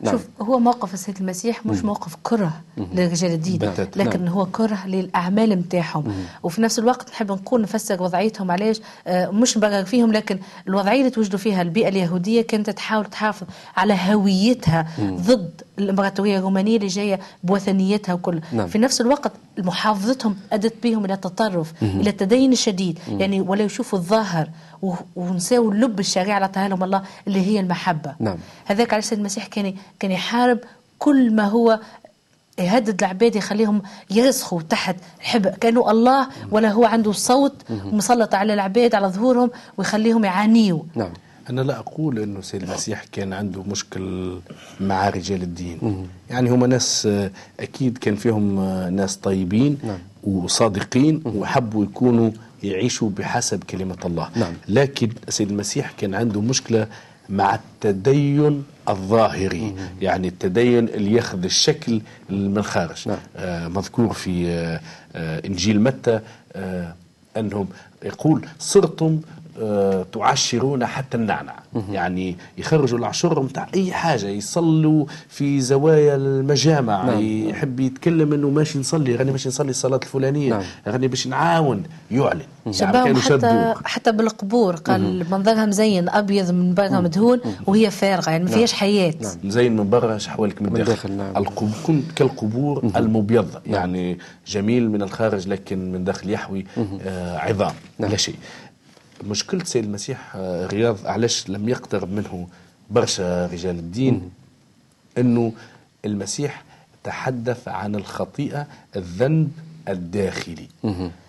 نعم. 0.02 0.14
شوف 0.14 0.28
هو 0.42 0.60
موقف 0.60 0.94
السيد 0.94 1.18
المسيح 1.18 1.66
مش 1.66 1.84
موقف 1.86 2.16
كره 2.24 2.52
لرجال 2.78 3.32
الدين 3.32 3.58
بتاتا. 3.58 4.00
لكن 4.00 4.28
هو 4.28 4.46
كره 4.46 4.86
للأعمال 4.88 5.50
نتاعهم 5.50 6.14
وفي 6.44 6.62
نفس 6.62 6.80
الوقت 6.80 7.10
نحب 7.10 7.32
نقول 7.32 7.62
نفسر 7.62 8.04
وضعيتهم 8.04 8.52
علاش 8.52 8.82
آه، 9.08 9.30
مش 9.30 9.58
نبرر 9.58 9.86
فيهم 9.86 10.12
لكن 10.14 10.40
الوضعية 10.68 11.00
اللي 11.00 11.10
توجدوا 11.10 11.40
فيها 11.40 11.62
البيئة 11.62 11.88
اليهودية 11.88 12.42
كانت 12.42 12.70
تحاول 12.70 13.06
تحافظ 13.06 13.48
على 13.78 13.98
هويتها 14.10 14.88
ضد 15.02 15.62
الإمبراطورية 15.80 16.38
الرومانية 16.38 16.76
اللي 16.78 16.88
جاية 16.88 17.20
بوثنيتها 17.44 18.14
وكل. 18.14 18.42
نعم. 18.52 18.68
في 18.68 18.78
نفس 18.78 19.02
الوقت 19.02 19.32
محافظتهم 19.58 20.38
أدت 20.54 20.74
بهم 20.84 21.06
إلى 21.06 21.14
التطرف 21.14 21.74
إلى 21.82 22.10
التدين 22.10 22.52
الشديد. 22.52 23.00
يعني 23.08 23.42
ولا 23.42 23.64
يشوفوا 23.64 24.00
الظاهر 24.00 24.50
ونساو 25.16 25.72
لب 25.72 26.00
الشريعة 26.00 26.38
اللي 26.38 26.70
لهم 26.70 26.84
الله 26.84 27.04
اللي 27.28 27.48
هي 27.48 27.60
المحبة. 27.60 28.16
نعم. 28.20 28.38
هذاك 28.66 28.94
علاش 28.94 29.04
السيد 29.06 29.18
المسيح 29.18 29.48
كان 29.48 29.74
كان 30.00 30.12
يحارب 30.12 30.60
كل 31.00 31.36
ما 31.36 31.44
هو 31.48 31.80
يهدد 32.60 33.04
العباد 33.04 33.36
يخليهم 33.36 33.82
يرسخوا 34.12 34.62
تحت 34.62 34.96
الحب 35.22 35.48
كأنه 35.48 35.92
الله 35.92 36.28
ولا 36.52 36.70
هو 36.70 36.86
عنده 36.86 37.12
صوت 37.12 37.56
مسلط 37.70 38.36
على 38.36 38.54
العباد 38.54 38.96
على 38.96 39.08
ظهورهم 39.08 39.52
ويخليهم 39.78 40.26
يعانيوا. 40.26 40.84
نعم. 40.96 41.14
أنا 41.50 41.62
لا 41.62 41.80
أقول 41.80 42.20
أنه 42.20 42.42
سيد 42.42 42.64
المسيح 42.64 43.04
كان 43.12 43.34
عنده 43.34 43.64
مشكل 43.64 44.38
مع 44.80 45.10
رجال 45.10 45.42
الدين 45.42 46.08
يعني 46.30 46.50
هم 46.50 46.66
ناس 46.66 47.06
آه، 47.06 47.32
أكيد 47.60 47.98
كان 47.98 48.16
فيهم 48.16 48.60
آه، 48.60 48.90
ناس 48.90 49.16
طيبين 49.16 49.78
نعم. 49.84 49.98
وصادقين 50.24 51.22
وحبوا 51.26 51.84
يكونوا 51.84 52.32
يعيشوا 52.64 53.10
بحسب 53.10 53.64
كلمة 53.64 53.98
الله 54.06 54.30
نعم. 54.36 54.54
لكن 54.68 55.10
سيد 55.30 55.50
المسيح 55.50 55.92
كان 55.98 56.16
عنده 56.16 56.42
مشكلة 56.42 56.88
مع 57.30 57.56
التدين 57.56 58.64
الظاهري 58.90 59.76
يعني 60.02 60.28
التدين 60.28 60.90
اللي 60.90 61.14
ياخذ 61.14 61.44
الشكل 61.44 62.02
من 62.30 62.58
الخارج 62.58 63.08
نعم. 63.08 63.18
آه 63.36 63.68
مذكور 63.68 64.14
في 64.14 64.48
آه 64.48 64.80
آه 65.16 65.48
إنجيل 65.48 65.82
متى 65.82 66.20
آه 66.54 66.96
أنهم 67.38 67.68
يقول 68.04 68.46
صرتم 68.60 69.22
تعشرون 70.12 70.86
حتى 70.86 71.18
النعنع 71.18 71.56
يعني 71.92 72.36
يخرجوا 72.58 73.00
العشر 73.00 73.42
متاع 73.44 73.68
أي 73.76 73.92
حاجة 73.94 74.28
يصلوا 74.28 75.06
في 75.30 75.62
زوايا 75.62 76.16
المجامع 76.16 77.06
نعم. 77.06 77.20
يحب 77.22 77.80
يتكلم 77.80 78.34
أنه 78.34 78.50
ماشي 78.50 78.80
نصلي 78.80 79.16
غني 79.16 79.32
ماشي 79.32 79.50
نصلي 79.50 79.70
الصلاة 79.70 80.00
الفلانية 80.04 80.50
نعم. 80.50 80.64
غني 80.88 81.08
باش 81.08 81.28
نعاون 81.28 81.84
يعلن. 82.12 82.42
يعني 82.66 82.78
شبههم 82.78 83.16
حتى 83.16 83.74
حتى 83.86 84.12
بالقبور 84.12 84.76
قال 84.76 85.26
منظرها 85.32 85.66
مزين 85.66 86.10
أبيض 86.10 86.52
من 86.52 86.74
برا 86.74 87.00
مدهون 87.00 87.40
وهي 87.68 87.92
فارغة 87.92 88.30
يعني 88.30 88.44
ما 88.44 88.50
فيهاش 88.50 88.74
حياة. 88.74 89.14
نعم. 89.22 89.52
زين 89.52 89.76
من 89.76 89.90
برا 89.90 90.18
شحوالك 90.18 90.62
من, 90.62 90.74
من 90.74 90.84
داخل, 90.84 91.12
نعم. 91.12 91.38
القبور 91.38 92.02
كالقبور 92.16 92.92
المبيضة 92.96 93.62
يعني 93.66 94.18
جميل 94.48 94.90
من 94.92 95.02
الخارج 95.02 95.48
لكن 95.48 95.92
من 95.92 96.04
داخل 96.04 96.30
يحوي 96.30 96.66
آه 96.78 97.38
عظام 97.38 97.74
نعم. 98.00 98.12
لا 98.12 98.18
شيء. 98.18 98.36
مشكلة 99.28 99.64
سيد 99.64 99.84
المسيح 99.84 100.36
آه 100.36 100.68
رياض 100.68 100.98
علاش 101.08 101.50
لم 101.50 101.70
يقترب 101.70 102.12
منه 102.12 102.48
برشا 102.92 103.46
رجال 103.46 103.80
الدين؟ 103.80 104.32
إنه 105.18 105.54
المسيح 106.06 106.64
تحدث 107.04 107.68
عن 107.68 107.96
الخطيئة 107.96 108.68
الذنب 108.96 109.52
الداخلي. 109.90 110.68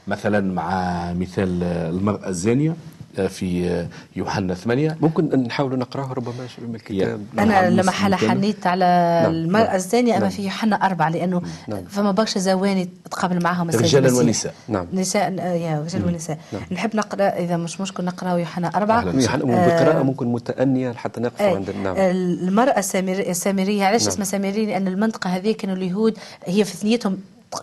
مثلا 0.09 0.53
مع 0.53 1.13
مثال 1.13 1.63
آه، 1.63 1.91
المرأة 1.91 2.29
الزانية 2.29 2.71
آه، 2.71 2.75
في 3.21 3.68
آه، 3.71 3.87
يوحنا 4.16 4.54
8 4.54 4.97
ممكن 5.00 5.25
نحاول 5.42 5.78
نقرأه 5.78 6.12
ربما 6.12 6.47
شيء 6.56 6.64
من 6.66 6.75
الكتاب 6.75 7.21
نعم. 7.35 7.50
أنا 7.50 7.61
نعم. 7.71 7.73
لما 7.80 7.90
حنيت 8.16 8.66
على 8.66 9.21
نعم. 9.23 9.33
المرأة 9.35 9.64
نعم. 9.64 9.75
الزانية 9.75 10.12
اما 10.12 10.21
نعم. 10.21 10.30
في 10.30 10.42
يوحنا 10.44 10.76
أربعة 10.76 11.09
لأنه 11.09 11.42
نعم. 11.68 11.85
فما 11.85 12.11
برشا 12.11 12.40
زواني 12.40 12.88
تقابل 13.11 13.42
معاهم 13.42 13.71
رجالا. 13.71 14.12
ونساء. 14.18 14.54
نعم. 14.68 14.87
نساء 14.92 15.35
آه، 15.40 15.52
يا 15.54 15.80
رجال 15.83 16.04
ونساء 16.04 16.38
نحب 16.73 16.97
نقرأ 16.97 17.25
إذا 17.25 17.56
مش 17.56 17.80
مشكل 17.80 18.04
نقرا 18.04 18.38
يوحنا 18.38 18.68
وسهلاً. 18.68 19.21
يعني 19.21 19.42
بالقراءة 19.44 20.02
ممكن 20.02 20.33
متأنية 20.33 20.92
حتى 20.92 21.21
نقف 21.21 21.40
أي. 21.42 21.54
عند 21.56 21.71
نعم 21.85 21.94
المرأة 21.99 22.78
السامر- 22.78 23.28
السامرية 23.28 23.85
علاش 23.85 24.00
نعم. 24.02 24.11
اسمها 24.11 24.25
سامرية 24.25 24.66
لأن 24.66 24.88
المنطقة 24.88 25.30
هذه 25.30 25.52
كانوا 25.52 25.76
اليهود 25.76 26.18
هي 26.44 26.64
في 26.64 26.76
ثنيتهم 26.76 27.18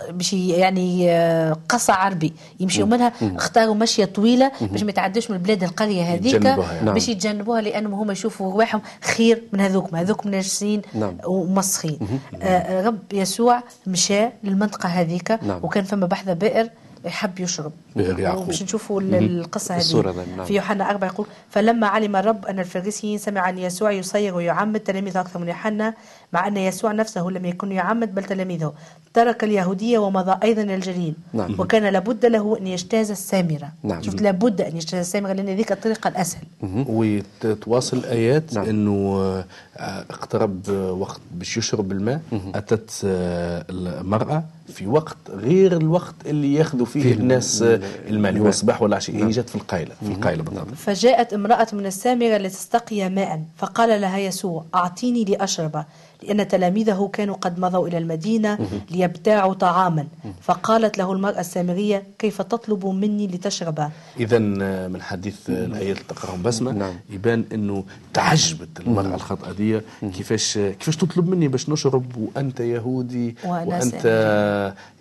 باش 0.09 0.33
يعني 0.33 1.11
آه، 1.11 1.57
قصع 1.69 1.93
عربي 1.93 2.33
يمشيوا 2.59 2.87
منها 2.87 3.13
اختاروا 3.21 3.75
مشية 3.75 4.05
طويلة 4.05 4.51
باش 4.61 4.83
ما 4.83 4.89
يتعدوش 4.89 5.29
من 5.31 5.35
البلاد 5.37 5.63
القرية 5.63 6.03
هذيك 6.03 6.45
يعني. 6.45 6.91
باش 6.91 7.09
يتجنبوها 7.09 7.61
لأنهم 7.61 7.93
هما 7.93 8.11
يشوفوا 8.13 8.51
رواحهم 8.53 8.81
خير 9.01 9.43
من 9.53 9.59
هذوك 9.59 9.93
هذوك 9.93 10.27
ناجسين 10.27 10.81
نعم. 10.93 11.17
ومسخين 11.25 11.99
آه، 12.41 12.85
رب 12.87 12.99
يسوع 13.13 13.63
مشى 13.87 14.25
للمنطقة 14.43 14.89
هذيك 14.89 15.31
نعم. 15.31 15.59
وكان 15.63 15.83
فما 15.83 16.05
بحذا 16.05 16.33
بئر 16.33 16.69
يحب 17.05 17.39
يشرب. 17.39 17.71
باش 18.45 18.63
نشوفوا 18.63 19.01
ال- 19.01 19.15
القصة 19.39 19.75
هذه. 19.75 19.81
نعم. 20.37 20.45
في 20.45 20.55
يوحنا 20.55 20.89
أربعة 20.89 21.07
يقول 21.07 21.27
فلما 21.49 21.87
علم 21.87 22.15
الرب 22.15 22.45
أن 22.45 22.59
الفريسيين 22.59 23.17
سمع 23.17 23.41
عن 23.41 23.57
يسوع 23.57 23.91
يصير 23.91 24.35
ويعمد 24.35 24.79
تلاميذه 24.79 25.19
أكثر 25.19 25.39
من 25.39 25.47
يوحنا 25.47 25.93
مع 26.33 26.47
أن 26.47 26.57
يسوع 26.57 26.91
نفسه 26.91 27.21
لم 27.27 27.45
يكن 27.45 27.71
يعمد 27.71 28.15
بل 28.15 28.23
تلاميذه. 28.23 28.73
ترك 29.13 29.43
اليهودية 29.43 29.97
ومضى 29.97 30.37
أيضا 30.43 30.61
إلى 30.61 30.75
الجليل. 30.75 31.13
نعم. 31.33 31.55
وكان 31.59 31.83
لابد 31.93 32.25
له 32.25 32.57
أن 32.57 32.67
يجتاز 32.67 33.11
السامرة. 33.11 33.69
نعم. 33.83 34.01
شفت 34.01 34.21
لابد 34.21 34.61
أن 34.61 34.75
يجتاز 34.75 34.99
السامرة 34.99 35.33
لأن 35.33 35.45
ذيك 35.55 35.71
الطريقة 35.71 36.07
الأسهل. 36.07 36.43
وتتواصل 36.89 38.05
ايات 38.05 38.53
نعم. 38.53 38.65
إنه 38.65 39.21
آه، 39.77 40.05
اقترب 40.09 40.69
آه، 40.69 40.91
وقت 40.91 41.19
باش 41.31 41.57
يشرب 41.57 41.91
الماء. 41.91 42.21
أتت 42.55 42.91
آه، 43.05 43.65
المرأة 43.69 44.43
في 44.67 44.87
وقت 44.87 45.17
غير 45.29 45.77
الوقت 45.77 46.15
اللي 46.25 46.53
ياخذوا 46.53 46.85
فيه, 46.85 47.01
فيه 47.01 47.13
الناس 47.13 47.61
ال- 47.61 47.83
الماء 48.09 48.29
اللي 48.31 48.41
هو 48.43 48.47
الصباح 48.47 48.81
ولا 48.81 48.89
العشاء 48.91 49.15
هي 49.15 49.29
جات 49.29 49.49
في 49.49 49.55
القايلة 49.55 49.91
في 50.01 50.07
القايلة 50.11 50.43
بالضبط. 50.43 50.67
فجاءت 50.75 51.33
امرأة 51.33 51.67
من 51.73 51.85
السامرة 51.85 52.37
لتستقي 52.37 53.09
ماء 53.09 53.41
فقال 53.57 54.01
لها 54.01 54.17
يسوع 54.17 54.65
أعطيني 54.75 55.23
لأشرب. 55.25 55.85
لأن 56.23 56.47
تلاميذه 56.47 57.09
كانوا 57.13 57.35
قد 57.35 57.59
مضوا 57.59 57.87
إلى 57.87 57.97
المدينة 57.97 58.57
ليبتاعوا 58.91 59.53
طعاما. 59.53 60.05
فقالت 60.41 60.97
له 60.97 61.11
المرأة 61.11 61.39
السامرية 61.39 62.03
كيف 62.19 62.41
تطلب 62.41 62.85
مني 62.85 63.27
لتشرب؟ 63.27 63.89
اذا 64.19 64.39
من 64.87 65.01
حديث 65.01 65.49
الايه 65.49 65.91
اللي 65.91 66.03
تقراهم 66.09 66.41
بسمه 66.43 66.71
نعم. 66.71 66.93
يبان 67.09 67.43
إنه 67.53 67.83
تعجبت 68.13 68.79
المرأة 68.79 69.15
الخطأ 69.15 69.51
دي. 69.51 69.81
كيفاش 70.01 70.57
كيفاش 70.57 70.97
تطلب 70.97 71.29
مني 71.29 71.47
باش 71.47 71.69
نشرب؟ 71.69 72.05
وأنت 72.17 72.59
يهودي 72.59 73.35
وأنا 73.45 73.65
وأنت 73.65 74.05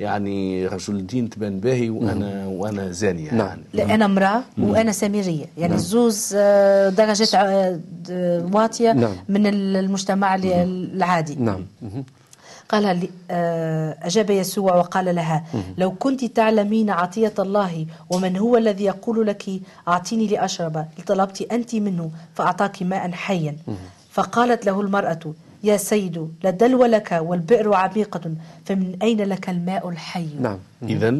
يعني 0.00 0.67
رجل 0.67 1.07
دين 1.07 1.31
تبان 1.31 1.61
باهي 1.61 1.91
وأنا 1.91 2.47
وأنا 2.47 2.91
زانيه 2.93 3.35
نعم. 3.35 3.47
يعني. 3.49 3.62
لا 3.75 3.95
أنا 3.95 4.05
امرأة 4.05 4.43
وأنا 4.59 4.93
سامرية. 4.93 5.45
يعني 5.59 5.79
زوز 5.79 6.33
آه، 6.37 6.89
درجات 6.89 7.35
ع- 7.35 7.71
د- 8.09 8.50
واطية 8.55 8.93
نعم. 8.93 9.17
من 9.29 9.47
المجتمع 9.47 10.37
العادي 11.11 11.35
نعم. 11.35 11.67
قال 12.69 12.83
لي 12.83 13.11
آه، 13.31 13.97
أجاب 14.02 14.31
يسوع 14.31 14.75
وقال 14.75 15.14
لها 15.14 15.45
لو 15.79 15.90
كنت 15.90 16.25
تعلمين 16.25 16.90
عطية 16.90 17.35
الله 17.38 17.87
ومن 18.11 18.37
هو 18.37 18.57
الذي 18.57 18.85
يقول 18.85 19.26
لك 19.26 19.45
أعطيني 19.88 20.26
لأشرب؟ 20.26 20.87
لطلبت 20.99 21.43
أنت 21.52 21.75
منه 21.75 22.11
فأعطاك 22.35 22.83
ماء 22.83 23.11
حيا. 23.12 23.57
فقالت 24.11 24.67
له 24.67 24.81
المرأة 24.81 25.35
يا 25.64 25.76
سيد 25.76 26.29
لا 26.45 26.50
دلو 26.50 26.85
لك 26.85 27.19
والبئر 27.23 27.75
عميقة 27.75 28.21
فمن 28.64 28.97
أين 29.02 29.21
لك 29.21 29.49
الماء 29.49 29.88
الحي؟ 29.88 30.26
نعم. 30.40 30.59
اذا 30.83 31.11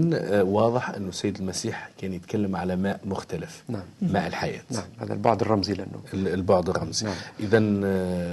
واضح 0.43 0.91
انه 0.91 1.09
السيد 1.09 1.39
المسيح 1.39 1.91
كان 2.01 2.13
يتكلم 2.13 2.57
على 2.57 2.77
ماء 2.77 3.01
مختلف 3.05 3.63
نعم. 3.69 3.83
ماء 4.03 4.27
الحياة. 4.27 4.61
نعم. 4.71 4.83
هذا 5.01 5.13
البعد 5.13 5.41
الرمزي 5.41 5.75
لأنه. 5.75 6.01
ال- 6.15 6.29
البعد 6.29 6.69
الرمزي. 6.69 7.07
نعم. 7.07 7.15
اذا 7.41 7.59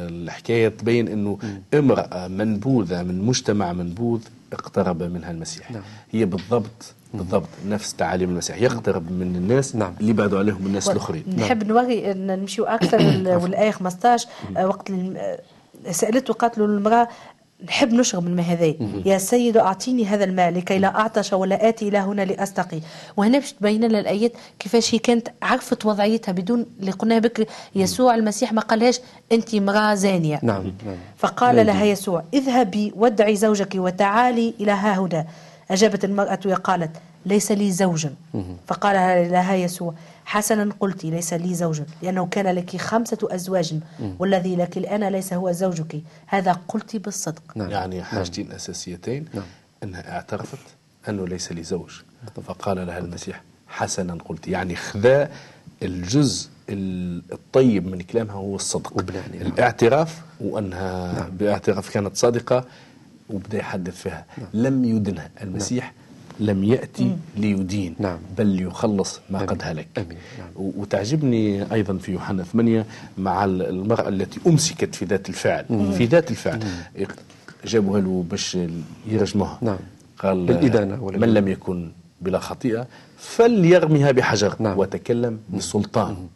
الحكاية 0.10 0.68
تبين 0.68 1.08
إنه 1.08 1.38
امرأة 1.74 2.28
منبوذة 2.28 3.04
من 3.04 3.22
مجتمع 3.26 3.74
منبوذ 3.74 4.22
اقترب 4.54 5.04
منها 5.04 5.32
المسيح. 5.32 5.72
نعم. 5.72 5.82
هي 6.12 6.26
بالضبط 6.26 6.94
بالضبط 7.14 7.48
نفس 7.68 7.94
تعاليم 7.94 8.30
المسيح. 8.30 8.62
يقترب 8.62 9.12
من 9.12 9.36
الناس 9.36 9.76
نعم. 9.76 9.94
اللي 10.02 10.14
بعدوا 10.14 10.40
عليهم 10.40 10.66
الناس 10.66 10.90
الأخرين. 10.90 11.24
نحب 11.38 11.64
نوري 11.68 12.12
إن 12.12 12.28
نمشيو 12.40 12.66
أكثر 12.66 12.98
وال- 12.98 13.36
والايه 13.36 13.72
15 13.72 14.28
آه، 14.58 14.68
وقت 14.68 14.90
الم- 14.90 15.18
آه، 15.18 15.40
سألته 15.92 16.34
قالت 16.34 16.58
له 16.58 16.66
المرأة 16.66 17.08
نحب 17.66 17.94
نشرب 17.94 18.28
الماء 18.28 18.46
هذا 18.46 18.74
يا 19.06 19.18
سيد 19.18 19.58
أعطيني 19.58 20.06
هذا 20.06 20.24
الماء 20.24 20.52
لكي 20.52 20.80
لا 20.80 21.00
أعطش 21.00 21.34
ولا 21.34 21.70
آتي 21.70 21.88
إلى 21.88 21.98
هنا 21.98 22.22
لأستقي. 22.22 22.80
وهنا 23.18 23.40
باش 23.40 23.52
تبين 23.54 23.84
لنا 23.84 24.00
الآيات 24.00 24.32
كيفاش 24.60 24.96
هي 24.96 25.00
كانت 25.00 25.28
عرفت 25.42 25.86
وضعيتها 25.86 26.32
بدون 26.32 26.66
اللي 26.80 26.92
قلناها 26.92 27.20
بكري 27.20 27.46
يسوع 27.76 28.16
المسيح 28.16 28.54
ما 28.54 28.62
قالهاش 28.62 29.00
أنت 29.32 29.54
امرأة 29.54 29.94
زانية. 29.94 30.40
نعم 30.44 30.74
نعم. 30.86 30.96
فقال 31.18 31.66
لها 31.66 31.86
يسوع 31.86 32.24
اذهبي 32.34 32.94
وادعي 32.96 33.36
زوجك 33.36 33.76
وتعالي 33.76 34.54
إلى 34.60 34.72
ها 34.72 35.00
هنا. 35.00 35.26
أجابت 35.72 36.06
المرأة 36.06 36.40
وقالت 36.46 36.92
ليس 37.26 37.52
لي 37.52 37.72
زوج. 37.72 38.08
فقال 38.68 38.96
لها 39.32 39.56
يسوع 39.56 39.94
حسنا 40.28 40.74
قلت 40.80 41.06
ليس 41.06 41.34
لي 41.34 41.54
زوج 41.56 41.82
لأنه 42.02 42.26
كان 42.26 42.56
لك 42.56 42.78
خمسة 42.78 43.18
أزواج 43.24 43.80
والذي 44.20 44.56
لك 44.56 44.78
الآن 44.78 45.04
ليس 45.04 45.34
هو 45.34 45.52
زوجك. 45.52 46.02
هذا 46.28 46.60
قلت 46.68 46.96
بالصدق. 46.96 47.42
نعم. 47.56 47.70
يعني 47.70 48.04
حاجتين 48.04 48.52
اساسيتين 48.52 49.26
نعم. 49.34 49.44
أنها 49.84 50.12
اعترفت 50.16 50.58
أنه 51.10 51.28
ليس 51.28 51.52
لي 51.52 51.64
زوج. 51.64 51.92
فقال 52.48 52.88
لها 52.88 52.98
المسيح 52.98 53.42
حسنا 53.68 54.18
قلت. 54.26 54.48
يعني 54.48 54.76
خذا 54.76 55.32
الجزء 55.84 56.50
ال- 56.70 57.22
الطيب 57.32 57.88
من 57.88 58.02
كلامها 58.02 58.36
هو 58.36 58.56
الصدق. 58.56 58.98
وبالعني، 58.98 59.38
نعم. 59.38 59.48
الاعتراف 59.52 60.22
وأنها 60.42 61.30
باعتراف 61.40 61.90
كانت 61.90 62.16
صادقة 62.18 62.66
وبدأ 63.30 63.58
يحدث 63.58 63.96
فيها. 64.02 64.26
لم 64.54 64.86
يدنها. 64.86 65.30
المسيح 65.42 65.94
لم 66.40 66.64
يأتي 66.64 67.18
ليدين 67.38 67.96
نعم. 68.00 68.18
بل 68.38 68.46
ليخلص 68.46 69.20
ما 69.30 69.40
قد 69.40 69.62
هلك. 69.64 69.88
آمين. 69.98 70.18
نعم. 70.40 70.48
وتعجبني 70.56 71.74
أيضا 71.74 71.98
في 71.98 72.12
يوحنا 72.12 72.44
8 72.44 72.86
مع 73.18 73.46
ال- 73.46 73.62
المرأة 73.62 74.10
التي 74.10 74.40
أمسكت 74.48 74.96
في 74.96 75.06
ذات 75.06 75.30
الفعل. 75.30 75.66
في 75.98 76.06
ذات 76.06 76.32
الفعل. 76.32 76.60
جابوها 77.66 78.02
له 78.02 78.26
باش 78.30 78.58
يرجموها. 79.08 79.58
نعم. 79.62 79.78
قال 80.20 80.46
للإدانة 80.46 81.04
ولا 81.04 81.18
من 81.18 81.34
لم 81.34 81.48
يكن 81.48 81.92
بلا 82.22 82.40
خطيئة 82.40 82.88
فليرميها 83.18 84.12
بحجر 84.12 84.56
نعم. 84.60 84.78
وتكلم 84.80 85.40
بسلطان. 85.54 86.28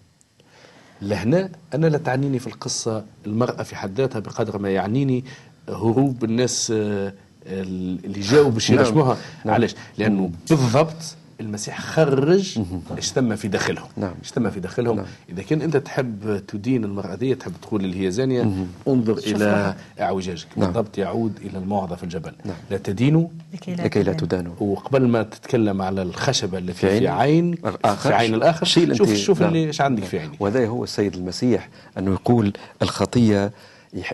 لهنا 1.01 1.49
أنا 1.73 1.87
لا 1.87 1.97
تعنيني 1.97 2.39
في 2.39 2.47
القصة. 2.47 3.03
المرأة 3.25 3.63
في 3.63 3.75
حد 3.75 3.97
ذاتها 4.01 4.19
بقدر 4.19 4.57
ما 4.57 4.69
يعنيني 4.69 5.23
هروب 5.69 6.23
الناس 6.23 6.73
آه، 6.75 7.13
اللي 7.45 8.19
جاوا 8.19 8.49
باش 8.51 8.71
نعم. 8.71 8.79
يرجموها 8.79 9.17
نعم. 9.45 9.53
علاش 9.55 9.75
لأنه 9.97 10.29
بالضبط 10.49 11.15
المسيح 11.39 11.81
خرج 11.81 12.57
إيش 12.97 13.09
ثم 13.09 13.35
في 13.35 13.47
داخلهم 13.47 13.87
نعم. 13.97 14.13
إيش 14.23 14.29
ثم 14.31 14.49
في 14.49 14.59
داخلهم 14.59 14.95
نعم. 14.95 15.05
إذا 15.29 15.43
كان 15.43 15.61
أنت 15.61 15.77
تحب 15.77 16.41
تدين 16.47 16.83
المرأة 16.83 17.15
دي 17.15 17.35
تحب 17.35 17.51
تقول 17.61 17.85
اللي 17.85 18.05
هي 18.07 18.11
زانية 18.11 18.65
انظر 18.87 19.17
إلى 19.17 19.75
اعوجاجك 20.01 20.47
نعم. 20.55 20.67
بالضبط 20.67 20.97
يعود 20.97 21.37
إلى 21.45 21.57
الموعظه 21.57 21.95
في 21.95 22.03
الجبل 22.03 22.31
نعم. 22.45 22.55
لا 22.71 22.77
تدينوا 22.77 23.27
لكي 23.53 24.03
لا 24.03 24.13
تدانوا 24.13 24.53
وقبل 24.59 25.07
ما 25.07 25.23
تتكلم 25.23 25.81
على 25.81 26.01
الخشبة 26.01 26.57
التي 26.57 26.73
في 26.73 26.87
عين 26.87 27.01
في 27.01 27.07
عين 27.09 27.53
الآخر. 27.65 28.09
في 28.09 28.15
عين 28.15 28.33
الآخر 28.33 28.65
شوف 28.65 29.13
شوف 29.13 29.41
نعم. 29.41 29.49
اللي 29.49 29.65
إيش 29.67 29.81
عندك 29.81 30.03
في 30.03 30.19
عيني 30.19 30.35
وهذا 30.39 30.67
هو 30.67 30.83
السيد 30.83 31.15
المسيح 31.15 31.69
أنه 31.97 32.11
يقول 32.11 32.53
الخطية 32.81 33.45
يح- 33.45 33.51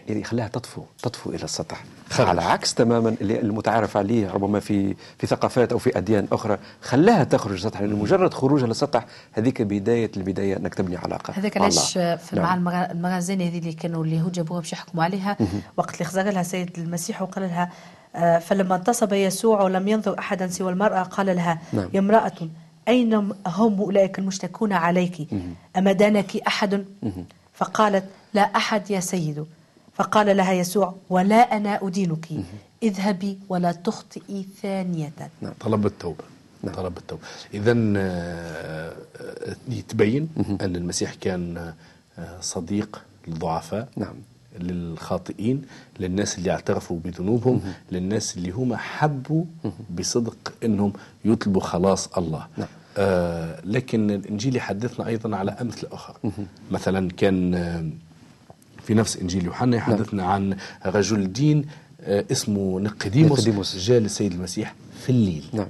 يخليها 0.10 0.48
تطفو 0.48 0.82
تطفو 1.04 1.30
إلى 1.30 1.44
السطح. 1.44 1.84
خرج. 2.10 2.28
على 2.28 2.42
عكس 2.42 2.74
تماما 2.74 3.16
اللي 3.22 3.40
المتعارف 3.40 3.98
عليه 3.98 4.32
ربما 4.32 4.60
في 4.60 4.96
في 5.20 5.28
ثقافات 5.28 5.72
أو 5.72 5.78
في 5.78 5.98
أديان 5.98 6.28
أخرى 6.32 6.58
خلاها 6.82 7.24
تخرج 7.24 7.54
للسطح 7.54 7.82
لأن 7.82 7.94
مجرد 7.94 8.34
خروجها 8.34 8.68
للسطح 8.68 9.06
هذيك 9.32 9.62
بداية 9.62 10.12
البداية 10.18 10.58
أنك 10.58 10.74
تبني 10.76 10.98
علاقة. 10.98 11.34
هذاك 11.38 11.58
علاش 11.58 11.98
نعم. 11.98 12.18
مع 12.34 12.54
المغا- 12.56 12.92
المغازين 12.92 13.42
هذه 13.42 13.58
اللي 13.58 13.74
كانوا 13.74 14.04
اليهود 14.06 14.32
جابوها 14.32 14.60
باش 14.60 14.74
يحكموا 14.74 15.04
عليها 15.04 15.38
وقت 15.78 15.94
اللي 15.94 16.06
خزر 16.06 16.24
لها 16.30 16.44
سيد 16.44 16.80
المسيح 16.80 17.22
وقال 17.22 17.44
لها 17.44 17.72
آه، 18.16 18.40
فلما 18.40 18.76
انتصب 18.76 19.14
يسوع 19.14 19.62
ولم 19.64 19.88
ينظر 19.88 20.20
احدا 20.20 20.48
سوى 20.48 20.72
المرأة 20.72 21.04
قال 21.04 21.26
لها 21.36 21.62
نعم. 21.74 21.90
يا 21.94 22.00
امرأة 22.00 22.32
أين 22.88 23.14
هم 23.48 23.82
أولئك 23.82 24.20
المشتكون 24.20 24.74
عليك؟ 24.74 25.28
اما 25.78 25.92
دانك 25.92 26.38
أحد؟ 26.38 26.86
فقالت 27.54 28.04
لا 28.34 28.42
أحد 28.42 28.92
يا 28.92 29.00
سيد. 29.00 29.46
فقال 29.98 30.38
لها 30.38 30.54
يسوع 30.54 30.96
ولا 31.10 31.36
أنا 31.58 31.80
أدينك. 31.88 32.28
اذهبي 32.84 33.38
ولا 33.50 33.72
تخطئي 33.72 34.46
ثانية. 34.62 35.12
طلب 35.60 35.86
التوبة. 35.86 36.24
نعم. 36.64 36.76
طلب 36.76 36.98
التوبة. 36.98 37.22
اذا 37.54 37.72
يتبين 39.70 40.30
أن 40.62 40.76
المسيح 40.76 41.14
كان 41.14 41.74
آه، 42.20 42.42
صديق 42.42 43.02
للضعفاء 43.28 43.88
نعم. 43.98 44.16
للخاطئين 44.60 45.62
للناس 46.00 46.38
اللي 46.38 46.52
اعترفوا 46.52 47.00
بذنوبهم 47.06 47.62
للناس 47.92 48.38
اللي 48.38 48.52
هم 48.52 48.76
حبوا 48.76 49.44
بصدق 49.98 50.54
إنهم 50.64 50.94
يطلبوا 51.26 51.62
خلاص 51.62 52.08
الله. 52.18 52.48
نعم. 52.58 52.68
آه 52.98 53.62
لكن 53.66 54.12
الإنجيل 54.12 54.56
يحدثنا 54.56 55.08
أيضا 55.08 55.36
على 55.38 55.52
أمثلة 55.52 55.90
أخرى. 55.94 56.16
مثلا 56.72 57.10
كان 57.12 57.56
آه، 57.56 57.90
في 58.88 58.94
نفس 58.94 59.18
إنجيل 59.18 59.46
يوحنا 59.46 59.78
يحدثنا 59.78 60.26
عن 60.26 60.58
رجل 60.86 61.34
دين 61.34 61.66
آه، 62.02 62.26
اسمه 62.32 62.80
نقديموس 62.80 63.40
نقديموس. 63.40 63.78
جاء 63.78 64.00
للسيد 64.00 64.32
المسيح 64.34 64.76
في 65.04 65.10
الليل. 65.10 65.44
نعم. 65.54 65.68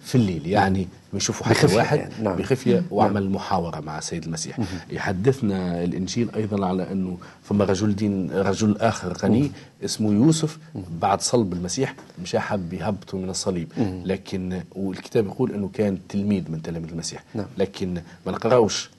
في 0.00 0.14
الليل 0.14 0.46
يعني 0.46 0.88
بيشوفوا 1.12 1.46
حتى 1.46 1.54
بخفية 1.54 1.76
واحد 1.76 1.98
يعني، 1.98 2.14
نعم. 2.22 2.36
بخفية 2.36 2.82
وعمل 2.90 3.30
محاورة 3.30 3.80
مع 3.80 3.98
السيد 3.98 4.24
المسيح. 4.24 4.58
يحدثنا 4.90 5.84
الإنجيل 5.84 6.30
أيضا 6.36 6.66
على 6.66 6.92
أنه 6.92 7.18
ثم 7.48 7.62
رجل 7.62 7.96
دين 7.96 8.30
رجل 8.30 8.76
آخر 8.78 9.12
غني 9.12 9.50
اسمه 9.84 10.12
يوسف 10.12 10.58
بعد 11.00 11.20
صلب 11.20 11.52
المسيح 11.52 11.94
مش 12.22 12.36
حب 12.36 12.72
يهبطه 12.72 13.18
من 13.18 13.30
الصليب. 13.30 13.72
لكن 14.04 14.62
والكتاب 14.72 15.26
يقول 15.26 15.52
أنه 15.52 15.70
كان 15.74 15.98
تلميذ 16.08 16.50
من 16.50 16.62
تلاميذ 16.62 16.90
المسيح. 16.90 17.24
نعم. 17.34 17.46
لكن 17.58 17.94
ما 18.26 18.32
نقراوش 18.32 18.90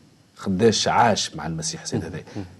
قداش 0.45 0.87
عاش 0.87 1.35
مع 1.35 1.47
المسيح 1.47 1.85
سيد 1.85 2.05
هذا 2.05 2.19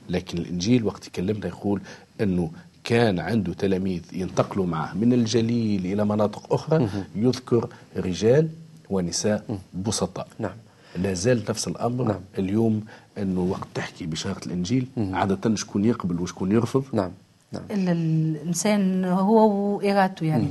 لكن 0.09 0.37
الإنجيل 0.37 0.83
وقت 0.83 1.07
يكلمنا 1.07 1.47
يقول 1.47 1.81
أنه 2.21 2.51
كان 2.83 3.19
عنده 3.19 3.53
تلاميذ 3.53 4.01
ينتقلوا 4.13 4.65
معه 4.65 4.93
من 4.93 5.13
الجليل 5.13 5.85
إلى 5.85 6.05
مناطق 6.05 6.53
أخرى 6.53 6.89
يذكر 7.15 7.69
رجال 7.97 8.49
ونساء 8.89 9.59
بسطاء. 9.85 10.27
نعم. 10.39 10.55
لا 10.97 11.13
زال 11.13 11.43
نفس 11.49 11.67
الأمر 11.67 12.03
نعم. 12.03 12.19
اليوم 12.39 12.85
إنه 13.17 13.41
وقت 13.41 13.67
تحكي 13.75 14.05
بشارة 14.05 14.45
الإنجيل 14.45 14.87
عادة 14.97 15.55
شكون 15.55 15.85
يقبل 15.85 16.19
وشكون 16.19 16.51
يرفض. 16.51 16.83
نعم. 16.93 17.11
نعم. 17.51 17.63
إلا 17.71 17.91
الإنسان 17.91 19.05
هو 19.05 19.49
وإرادته 19.49 20.25
يعني. 20.25 20.47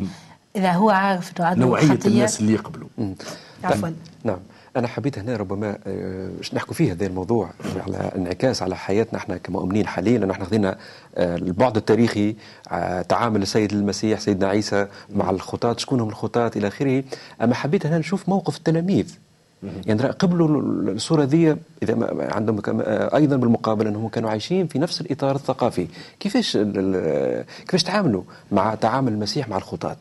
إذا 0.56 0.72
هو 0.72 0.90
عارف 0.90 1.32
إنه 1.38 1.46
عنده 1.46 1.66
نوعية 1.66 1.98
الناس 2.06 2.40
اللي 2.40 2.52
يقبلوا. 2.52 2.88
عفوا. 3.64 3.90
نعم. 4.24 4.38
أنا 4.76 4.88
حبيت 4.88 5.18
هنا 5.18 5.36
ربما 5.36 5.78
آه، 5.86 6.28
باش 6.36 6.54
نحكوا 6.54 6.74
فيه 6.74 6.92
هذا 6.92 7.06
الموضوع 7.06 7.50
على 7.86 8.12
انعكاس 8.16 8.62
على 8.62 8.76
حياتنا 8.76 9.18
إحنا 9.18 9.36
كمؤمنين 9.36 9.86
حاليا 9.86 10.18
لأنه 10.18 10.32
إحنا 10.32 10.44
خذينا 10.44 10.78
آه، 11.16 11.36
البعد 11.36 11.76
التاريخي 11.76 12.36
آه، 12.70 13.02
تعامل 13.02 13.42
السيد 13.42 13.72
المسيح 13.72 14.20
سيدنا 14.20 14.48
عيسى 14.48 14.86
مع 15.14 15.30
الخطاة 15.30 15.76
شكون 15.76 16.00
هم 16.00 16.08
الخطاة 16.08 16.50
إلى 16.56 16.68
آخره. 16.68 17.04
أما 17.42 17.54
حبيت 17.54 17.86
هنا 17.86 17.98
نشوف 17.98 18.28
موقف 18.28 18.56
التلاميذ. 18.56 19.18
يعني 19.86 20.02
قبلوا 20.02 20.62
الصورة 20.92 21.24
ذي 21.24 21.56
إذا 21.82 21.94
ما 21.94 22.28
عندهم 22.34 22.62
أيضا 23.14 23.36
بالمقابل 23.36 23.86
أنهم 23.86 24.08
كانوا 24.08 24.30
عايشين 24.30 24.66
في 24.66 24.78
نفس 24.78 25.00
الإطار 25.00 25.36
الثقافي. 25.36 25.86
كيفاش 26.20 26.58
كيفاش 27.66 27.82
تعاملوا 27.82 28.22
مع 28.52 28.74
تعامل 28.74 29.12
المسيح 29.12 29.48
مع 29.48 29.56
الخطاة؟ 29.56 29.96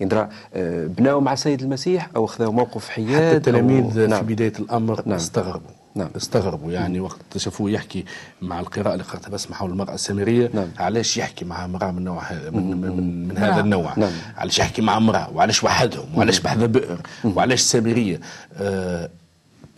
يعني 0.00 0.14
رأى، 0.14 0.28
آه، 0.54 0.86
بناوا 0.86 1.20
مع 1.20 1.32
السيد 1.32 1.62
المسيح 1.62 2.10
أو 2.16 2.26
خذوا 2.26 2.52
موقف 2.52 2.88
حياد 2.88 3.08
حتى 3.28 3.36
التلاميذ 3.36 3.90
أو- 3.90 3.92
في 3.94 4.06
نعم. 4.06 4.24
بداية 4.26 4.52
الأمر 4.58 5.02
نعم. 5.06 5.16
استغربوا 5.16 5.70
نعم. 5.94 6.08
استغربوا 6.16 6.72
يعني 6.72 7.00
وقت 7.00 7.38
شافوه 7.38 7.70
يحكي 7.70 8.04
مع 8.42 8.60
القراءة 8.60 8.92
اللي 8.92 9.04
قرأتها 9.04 9.30
بس 9.30 9.52
حول 9.52 9.70
المرأة 9.70 9.94
السامرية 9.94 10.50
نعم. 10.54 10.68
علاش 10.78 11.16
يحكي 11.16 11.44
مع 11.44 11.64
امرأة 11.64 11.90
من 11.90 12.04
نوع 12.04 12.22
هذا 12.22 12.50
من, 12.50 12.70
من, 12.70 12.76
من, 12.80 13.28
من 13.28 13.34
نعم. 13.34 13.44
هذا 13.52 13.60
النوع 13.60 13.94
نعم. 13.96 14.12
علاش 14.36 14.58
يحكي 14.58 14.82
مع 14.82 14.96
امرأة 14.96 15.30
وعلاش 15.34 15.64
وحدهم 15.64 16.06
وعلاش 16.16 16.40
بحذا 16.40 16.66
بئر 16.66 16.98
وعلاش 17.24 17.60
سامرية 17.60 18.20
آه 18.56 19.10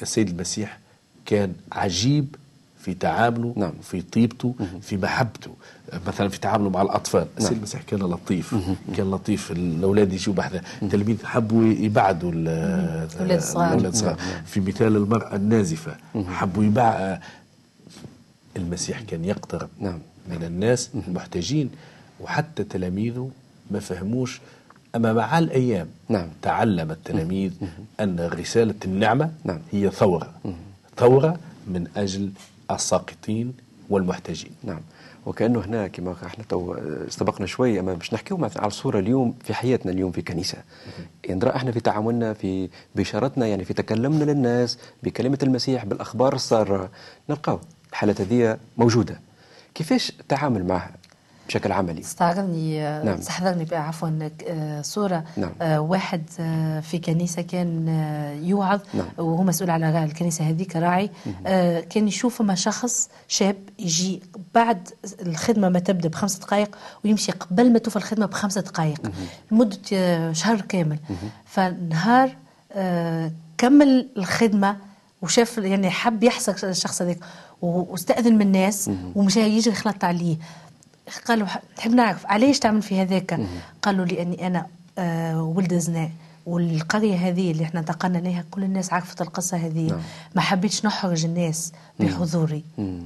السيد 0.03 0.29
المسيح 0.29 0.79
كان 1.27 1.53
عجيب 1.73 2.35
في 2.81 2.95
تعامله 2.95 3.53
نعم. 3.57 3.73
في 3.83 4.03
طيبته 4.03 4.55
في 4.83 4.97
محبته. 4.97 5.51
مثلا 6.07 6.29
في 6.29 6.41
تعامله 6.41 6.71
مع 6.71 6.83
الأطفال. 6.83 7.27
نعم. 7.41 7.53
المسيح 7.53 7.83
كان 7.83 7.99
لطيف. 8.01 8.55
كان 8.97 9.11
لطيف. 9.11 9.51
الأولاد 9.51 10.13
يجوا 10.13 10.35
بحذا 10.35 10.63
التلاميذ 10.83 11.25
حبوا 11.27 11.65
يبعدوا 11.65 12.33
ال- 12.33 12.49
الأولاد 13.15 13.37
الصغار. 13.39 13.67
الأولاد 13.69 13.93
الصغار. 13.93 14.17
في 14.47 14.61
مثال 14.61 14.97
المرأة 14.97 15.37
النازفة. 15.37 15.97
حبوا 16.29 16.65
يبع 16.65 17.19
المسيح 18.57 19.01
كان 19.01 19.25
يقترب 19.25 19.69
نعم. 19.81 19.99
من 20.29 20.43
الناس 20.45 20.91
المحتاجين 21.09 21.71
وحتى 22.21 22.65
تلاميذه 22.65 23.31
ما 23.71 23.81
فهموش. 23.81 24.41
أما 24.97 25.13
مع 25.13 25.39
الأيام 25.39 25.87
نعم. 26.09 26.27
تعلم 26.43 26.91
التلاميذ 26.91 27.53
أن 28.01 28.21
رسالة 28.33 28.75
النعمة 28.85 29.31
نعم. 29.45 29.59
هي 29.73 29.91
ثورة. 29.91 30.31
ثورة 30.97 31.39
من 31.69 31.87
أجل 31.97 32.31
الساقطين 32.75 33.55
والمحتاجين. 33.91 34.53
نعم. 34.65 34.81
وكأنه 35.27 35.61
هنا 35.61 35.87
كما 35.87 36.17
إحنا 36.27 36.45
تو 36.49 36.75
استبقنا 37.09 37.47
شوي 37.47 37.81
أما 37.81 37.95
باش 37.95 38.15
نحكيو 38.15 38.37
مثلا 38.37 38.61
على 38.63 38.69
الصورة 38.69 38.99
اليوم 38.99 39.35
في 39.45 39.55
حياتنا 39.55 39.93
اليوم 39.93 40.13
في 40.13 40.23
كنيسة. 40.23 40.59
نرى 41.31 41.51
إحنا 41.51 41.73
في 41.73 41.81
تعاملنا 41.81 42.33
في 42.33 42.69
بشارتنا 42.95 43.47
يعني 43.47 43.65
في 43.65 43.75
تكلمنا 43.75 44.25
للناس 44.25 44.79
بكلمة 45.03 45.39
المسيح 45.43 45.85
بالأخبار 45.85 46.35
السارة 46.35 46.91
نلقاو 47.31 47.61
الحالات 47.91 48.21
هذه 48.21 48.59
موجودة. 48.79 49.21
كيفاش 49.75 50.13
التعامل 50.21 50.67
معها؟ 50.67 51.00
بشكل 51.51 51.73
عملي 51.73 52.01
استعرضني 52.01 52.81
نعم. 52.81 53.05
نعم. 53.07 53.19
استحضرني 53.19 53.67
عفوا 53.73 54.29
آه، 54.49 54.83
صورة 54.83 55.25
نعم. 55.37 55.51
آه، 55.63 55.81
واحد 55.81 56.23
آه، 56.41 56.81
في 56.81 56.99
كنيسة 56.99 57.43
كان 57.43 57.89
آه، 57.89 58.33
يوعظ 58.35 58.81
نعم. 58.95 59.07
وهو 59.19 59.43
مسؤول 59.43 59.71
على 59.71 60.05
الكنيسة 60.05 60.45
هذيك 60.51 60.77
راعي 60.77 61.11
آه، 61.47 61.81
كان 61.81 62.09
يشوف 62.09 62.43
ما 62.43 62.55
شخص 62.55 63.09
شاب 63.29 63.57
يجي 63.79 64.23
بعد 64.55 64.89
الخدمة 65.23 65.69
ما 65.69 65.79
تبدأ 65.79 66.09
بخمس 66.09 66.37
دقائق 66.39 66.77
ويمشي 67.05 67.33
قبل 67.33 67.73
ما 67.73 67.79
توفى 67.79 67.97
الخدمة 67.97 68.27
بخمس 68.27 68.59
دقائق 68.59 69.01
لمدة 69.53 69.79
آه، 69.93 70.33
شهر 70.33 70.61
كامل 70.61 70.99
فنهار 71.45 72.37
آه، 72.73 73.33
كمل 73.59 74.09
الخدمة 74.17 74.77
وشاف 75.23 75.59
يعني 75.59 75.91
حب 75.91 76.23
يحسك 76.23 76.65
الشخص 76.65 77.03
هذاك 77.03 77.19
و- 77.63 77.93
واستأذن 77.93 78.35
من 78.35 78.43
الناس 78.43 78.91
ومشى 79.15 79.41
يجري 79.41 79.75
خلط 79.75 80.05
عليه 80.05 80.37
قالوا 81.19 81.47
نحب 81.79 81.91
نعرف 81.91 82.27
علاش 82.27 82.59
تعمل 82.59 82.83
في 82.83 83.03
هذاك؟ 83.03 83.41
قالوا 83.83 84.05
لأني 84.05 84.47
أنا 84.47 84.67
آه 84.99 85.43
ولد 85.43 85.75
زنا. 85.75 86.11
والقرية 86.47 87.17
هذه 87.17 87.51
اللي 87.51 87.65
إحنا 87.65 87.81
انتقلنا 87.81 88.19
لها 88.19 88.45
كل 88.51 88.65
الناس 88.65 88.93
عرفت 88.93 89.23
القصة 89.23 89.57
هذه. 89.57 89.89
نعم. 89.89 90.01
ما 90.35 90.41
حبيتش 90.41 90.87
نحرج 90.87 91.25
الناس 91.25 91.73
بحضوري. 92.01 92.65
مم. 92.79 93.03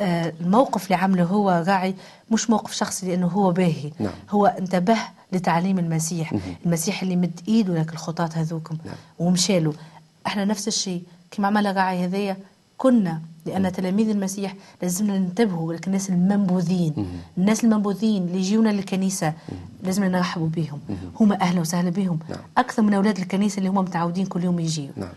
آه 0.00 0.32
الموقف 0.40 0.84
اللي 0.84 0.94
عمله 0.94 1.24
هو 1.24 1.64
راعي 1.66 1.94
مش 2.30 2.50
موقف 2.50 2.72
شخصي 2.72 3.06
لأنه 3.06 3.26
هو 3.26 3.52
باهي. 3.52 3.92
نعم. 3.98 4.12
هو 4.30 4.46
انتبه 4.46 4.96
لتعليم 5.32 5.78
المسيح. 5.78 6.34
المسيح 6.66 7.02
اللي 7.02 7.16
مد 7.16 7.40
إيده 7.48 7.74
لك 7.74 7.92
الخطاة 7.92 8.30
هذوكم. 8.34 8.76
ومشى 9.18 9.60
له 9.60 9.74
إحنا 10.26 10.44
نفس 10.44 10.68
الشيء. 10.68 11.02
كما 11.30 11.46
عمل 11.46 11.76
راعي 11.76 12.04
هذايا 12.04 12.36
كنا 12.78 13.20
لأن 13.46 13.72
تلاميذ 13.72 14.08
المسيح 14.08 14.54
لازمنا 14.82 15.18
ننتبهوا 15.18 15.72
لك 15.74 15.86
الناس 15.86 16.10
المنبوذين 16.10 17.06
الناس 17.38 17.64
المنبوذين 17.64 18.22
اللي 18.22 18.38
يجيونا 18.38 18.68
للكنيسة 18.68 19.32
لازم 19.84 20.04
نرحبوا 20.04 20.48
بهم 20.48 20.80
هم 21.20 21.32
أهلا 21.32 21.60
وسهلا 21.60 21.90
بهم 21.90 22.18
نعم. 22.30 22.38
أكثر 22.58 22.82
من 22.82 22.94
أولاد 22.94 23.18
الكنيسة 23.18 23.58
اللي 23.58 23.68
هم 23.68 23.78
متعودين 23.78 24.26
كل 24.26 24.44
يوم 24.44 24.60
يجيوا 24.60 24.88
نعم 24.96 25.08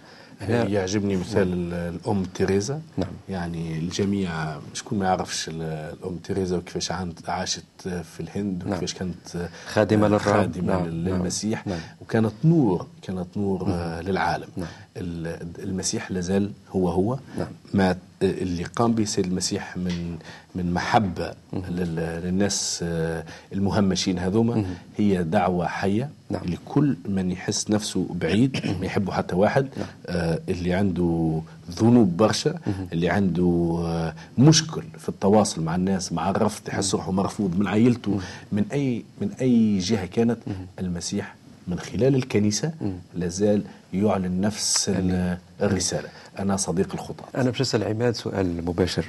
هنا 0.42 0.64
يعجبني 0.64 1.16
مثال 1.16 1.54
ال- 1.54 1.74
الأم 1.96 2.24
تيريزا 2.24 2.82
نعم. 2.98 3.10
يعني 3.30 3.78
الجميع 3.78 4.32
شكون 4.74 5.00
ما 5.00 5.06
يعرفش 5.06 5.50
ال- 5.50 5.62
الأم 6.02 6.16
تيريزا 6.18 6.58
وكيفاش 6.58 6.92
عاشت 7.28 7.64
في 7.88 8.20
الهند 8.20 8.64
نعم. 8.64 8.70
وكيفاش 8.72 8.94
كانت 8.94 9.50
خادمة 9.68 10.08
للرب. 10.08 10.22
خادمة 10.22 10.68
نعم. 10.74 10.86
لل- 10.86 11.04
نعم. 11.10 11.16
للمسيح 11.18 11.68
نعم. 11.68 11.80
وكانت 12.02 12.32
نور 12.44 12.88
كانت 13.04 13.28
نور 13.38 13.66
آه، 13.68 14.02
للعالم. 14.02 14.48
نعم. 14.58 14.68
ال- 14.98 15.48
المسيح 15.64 16.12
لازال 16.12 16.52
هو 16.72 16.90
هو. 16.90 17.18
نعم. 17.38 17.48
ما 17.74 17.96
اللي 18.24 18.64
قام 18.64 18.94
به 18.94 19.04
السيد 19.04 19.26
المسيح 19.26 19.78
من 19.78 20.18
من 20.56 20.74
محبة 20.74 21.34
لل- 21.54 22.22
للناس 22.24 22.80
آه، 22.84 23.24
المهمشين 23.54 24.20
هذوما 24.20 24.66
هي 24.98 25.24
دعوة 25.24 25.68
حية 25.68 26.10
نعم. 26.30 26.42
لكل 26.46 26.96
من 27.10 27.32
يحس 27.32 27.70
نفسه 27.72 28.08
بعيد 28.22 28.78
ما 28.80 28.86
يحبه 28.86 29.12
حتى 29.12 29.36
واحد 29.36 29.68
آه 30.08 30.40
اللي 30.50 30.74
عنده 30.74 31.42
ذنوب 31.72 32.18
برشا 32.18 32.56
اللي 32.94 33.10
عنده 33.10 33.76
آه 33.86 34.14
مشكل 34.38 34.84
في 34.98 35.10
التواصل 35.10 35.64
مع 35.64 35.76
الناس 35.76 36.14
مع 36.14 36.30
الرفض 36.30 36.68
يحس 36.68 36.96
روحه 36.96 37.12
مرفوض 37.12 37.60
من 37.60 37.68
عائلته 37.68 38.20
من 38.52 38.66
أي 38.74 39.04
من 39.22 39.30
أي 39.42 39.78
جهة 39.80 40.06
كانت 40.06 40.38
المسيح 40.80 41.36
من 41.68 41.80
خلال 41.80 42.16
الكنيسة 42.16 42.74
لازال 43.16 43.64
يعلن 43.94 44.42
نفس 44.42 44.90
ال- 44.90 45.38
الرسالة. 45.62 46.10
أنا 46.40 46.58
صديق 46.58 46.94
الخطاة 46.94 47.26
أنا 47.42 47.50
باش 47.50 47.62
أسأل 47.62 47.84
عماد 47.84 48.16
سؤال 48.16 48.66
مباشر. 48.66 49.06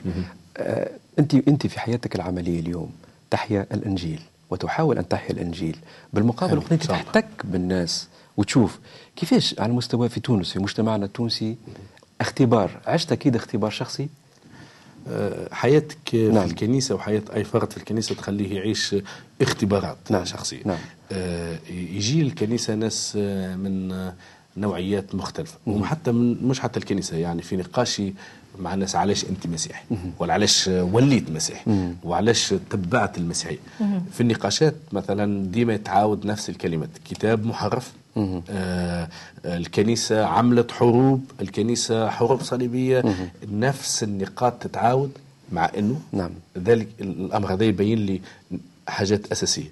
آه 0.57 0.91
انت 1.19 1.35
أنت 1.35 1.67
في 1.67 1.81
حياتك 1.81 2.15
العملية 2.15 2.61
اليوم 2.61 2.91
تحيا 3.31 3.67
الإنجيل 3.75 4.21
وتحاول 4.51 4.99
أن 4.99 5.09
تحيا 5.09 5.31
الإنجيل. 5.31 5.77
بالمقابل. 6.13 6.59
وقت 6.59 6.73
الله. 6.73 6.85
تحتك 6.87 7.27
بالناس 7.45 8.09
وتشوف 8.37 8.79
كيفاش 9.17 9.55
على 9.61 9.71
المستوى 9.71 10.09
في 10.09 10.21
تونس 10.21 10.53
في 10.53 10.59
مجتمعنا 10.59 11.05
التونسي 11.05 11.57
اختبار 12.21 12.71
عشت 12.87 13.13
أكيد 13.13 13.37
اختبار 13.37 13.71
شخصي؟ 13.71 14.09
آه، 15.09 15.55
حياتك 15.55 15.99
في 16.11 16.29
نعم. 16.29 16.45
الكنيسة 16.45 16.95
وحياة 16.95 17.23
أي 17.35 17.45
فرد 17.45 17.71
في 17.71 17.77
الكنيسة 17.77 18.15
تخليه 18.15 18.57
يعيش 18.57 18.97
اختبارات 19.41 19.97
نعم. 20.11 20.25
شخصية 20.25 20.63
نعم. 20.65 20.79
آه، 21.13 21.59
يجي 21.71 22.23
الكنيسة 22.23 22.75
ناس 22.75 23.15
آه، 23.21 23.57
من 23.57 23.95
نوعيات 24.57 25.15
مختلفة 25.15 25.59
وحتى 25.67 26.13
من 26.13 26.49
مش 26.49 26.61
حتى 26.61 26.79
الكنيسة 26.81 27.17
يعني 27.17 27.43
في 27.43 27.57
نقاشي 27.57 28.15
مع 28.59 28.75
الناس 28.75 28.97
علاش 28.97 29.25
أنت 29.25 29.47
مسيحي؟ 29.47 29.85
ولا 30.19 30.33
علاش 30.33 30.69
وليت 30.69 31.31
مسيحي؟ 31.31 31.93
وعلاش 32.05 32.55
تبعت 32.71 33.19
المسيحية؟ 33.19 33.59
في 34.13 34.21
النقاشات 34.21 34.75
مثلا 34.93 35.47
ديما 35.47 35.75
يتعاود 35.75 36.27
نفس 36.27 36.49
الكلمات 36.49 36.89
كتاب 37.05 37.47
محرف 37.47 37.93
آه 38.17 38.43
آه، 38.51 39.09
الكنيسة 39.45 40.25
عملت 40.25 40.71
حروب 40.73 41.25
الكنيسة 41.41 42.09
حروب 42.09 42.43
صليبية 42.43 43.05
نفس 43.53 44.03
النقاط 44.03 44.53
تتعاود 44.63 45.11
مع 45.53 45.71
أنه 45.79 46.01
نعم. 46.13 46.31
ذلك 46.59 46.89
الأمر 47.01 47.53
هذا 47.53 47.65
يبين 47.65 47.99
لي 47.99 48.21
حاجات 48.89 49.33
أساسية. 49.33 49.71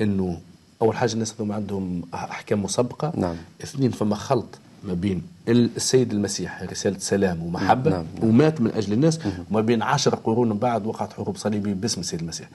أنه 0.00 0.40
أول 0.82 0.96
حاجة 0.96 1.12
الناس 1.12 1.34
هذوما 1.34 1.54
عندهم 1.54 2.02
أحكام 2.14 2.62
مسبقة. 2.62 3.12
نعم. 3.16 3.36
اثنين 3.62 3.90
فما 3.90 4.14
خلط 4.14 4.58
ما 4.84 4.94
بين 4.94 5.22
السيد 5.48 6.12
المسيح 6.12 6.62
رسالة 6.62 6.98
سلام 6.98 7.42
ومحبة 7.42 7.90
نعم، 7.90 8.04
ومات 8.22 8.60
من 8.60 8.70
أجل 8.70 8.92
الناس 8.92 9.20
وما 9.50 9.60
بين 9.60 9.82
عشر 9.82 10.14
قرون 10.14 10.48
من 10.48 10.58
بعد 10.58 10.86
وقعت 10.86 11.12
حروب 11.12 11.36
صليبية 11.36 11.72
باسم 11.74 12.00
السيد 12.00 12.20
المسيح. 12.20 12.48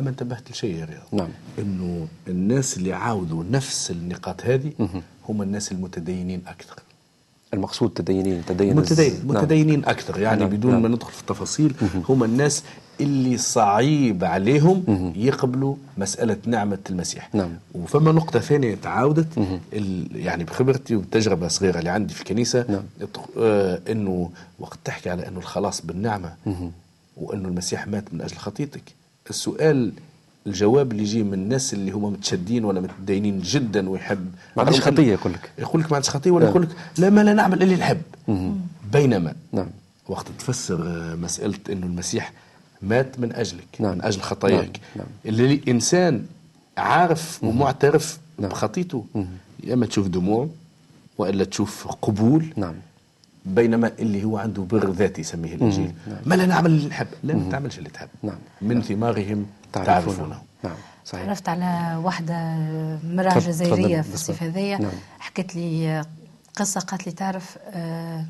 أما 0.00 0.10
انتبهت 0.10 0.50
لشيء 0.50 0.76
يا 0.76 0.84
رياض؟ 0.84 1.02
نعم. 1.12 1.28
إنه 1.58 2.06
الناس 2.28 2.76
اللي 2.76 2.92
عاودوا 2.92 3.44
نفس 3.50 3.90
النقاط 3.90 4.44
هذه 4.44 4.72
هم 5.28 5.42
الناس 5.42 5.72
المتدينين 5.72 6.42
أكثر. 6.46 6.82
المقصود 7.54 7.90
تدينين 7.90 8.42
تدين 8.46 8.76
متدين 8.76 9.12
نعم. 9.12 9.36
متدينين 9.36 9.84
أكثر. 9.84 10.20
يعني 10.20 10.40
نعم، 10.40 10.48
بدون 10.50 10.72
نعم. 10.72 10.82
ما 10.82 10.88
ندخل 10.88 11.12
في 11.12 11.20
التفاصيل 11.20 11.74
هم 12.08 12.24
الناس 12.24 12.62
اللي 13.00 13.36
صعيب 13.36 14.24
عليهم 14.24 15.12
يقبلوا 15.16 15.74
مسألة 15.98 16.36
نعمة 16.46 16.78
المسيح 16.90 17.34
نعم. 17.34 17.50
وفما 17.74 18.12
نقطة 18.12 18.40
ثانية 18.40 18.74
تعاودت 18.74 19.26
ال- 19.72 20.08
يعني 20.16 20.44
بخبرتي 20.44 20.96
وبتجربه 20.96 21.48
صغيرة 21.48 21.78
اللي 21.78 21.90
عندي 21.90 22.14
في 22.14 22.20
الكنيسة 22.20 22.64
نعم. 22.68 22.82
آه 23.38 23.80
إنه 23.90 24.30
وقت 24.58 24.78
تحكي 24.84 25.10
على 25.10 25.28
إنه 25.28 25.38
الخلاص 25.38 25.86
بالنعمة 25.86 26.32
وإنه 27.16 27.48
المسيح 27.48 27.86
مات 27.88 28.14
من 28.14 28.20
أجل 28.20 28.36
خطيتك 28.36 28.82
السؤال 29.30 29.92
الجواب 30.46 30.92
اللي 30.92 31.02
يجي 31.02 31.22
من 31.22 31.34
الناس 31.34 31.74
اللي 31.74 31.90
هم 31.90 32.04
متشدين 32.12 32.64
ولا 32.64 32.80
متدينين 32.80 33.40
جدا 33.40 33.88
ويحب 33.90 34.30
ما 34.56 34.62
عندوش 34.62 34.74
عندهم- 34.80 34.94
خطية 34.94 35.12
يقول 35.12 35.32
لك. 35.32 35.50
يقول 35.58 35.80
لك 35.82 35.90
ما 35.90 35.96
عندش 35.96 36.10
خطية 36.10 36.30
ولا 36.30 36.44
نعم. 36.44 36.50
يقول 36.54 36.62
لك 36.62 36.76
لا 36.98 37.10
ما 37.10 37.20
لا 37.20 37.32
نعمل 37.34 37.62
اللي 37.62 37.76
نحب 37.76 38.02
بينما 38.92 39.34
نعم. 39.52 39.66
وقت 40.08 40.26
تفسر 40.38 40.82
آه، 40.86 41.14
مسألة 41.14 41.58
إنه 41.72 41.86
المسيح 41.86 42.32
مات 42.82 43.20
من 43.20 43.32
أجلك 43.32 43.66
نعم. 43.78 43.94
من 43.94 44.04
أجل 44.04 44.20
خطاياك. 44.20 44.80
نعم. 44.96 45.06
نعم. 45.06 45.06
اللي 45.26 45.54
الانسان 45.54 46.26
عارف 46.76 47.44
ومعترف 47.44 48.18
نعم. 48.38 48.50
بخطيته 48.50 49.04
يا 49.64 49.74
إما 49.74 49.86
تشوف 49.86 50.06
دموع 50.06 50.48
وإلا 51.18 51.44
تشوف 51.44 51.88
قبول. 51.88 52.52
نعم. 52.56 52.74
بينما 53.46 53.92
اللي 53.98 54.24
هو 54.24 54.38
عنده 54.38 54.62
بر 54.62 54.90
ذاتي 54.90 55.20
يسميه 55.20 55.54
الإنجيل. 55.54 55.92
ما 56.26 56.34
لا 56.34 56.46
نعمل 56.46 56.70
اللي 56.70 56.88
نحب. 56.88 57.06
لا 57.24 57.34
ما 57.34 57.50
تعملش 57.50 57.78
اللي 57.78 57.90
تحب. 57.90 58.08
نعم. 58.22 58.38
من 58.62 58.82
ثمارهم 58.82 59.46
تعرفونه. 59.72 60.16
تعرفونه. 60.16 60.42
نعم. 60.64 60.74
صحيح. 61.04 61.24
تعرفت 61.24 61.48
على 61.48 62.00
واحدة 62.04 62.56
مرأة 63.04 63.38
جزائرية 63.38 64.00
في 64.00 64.14
الصيف 64.14 64.42
هذيا 64.42 64.78
نعم. 64.78 64.92
حكت 65.18 65.56
لي 65.56 66.04
قصة 66.56 66.80
قالت 66.80 67.06
لي 67.06 67.12
تعرف 67.12 67.58
آه، 67.70 68.24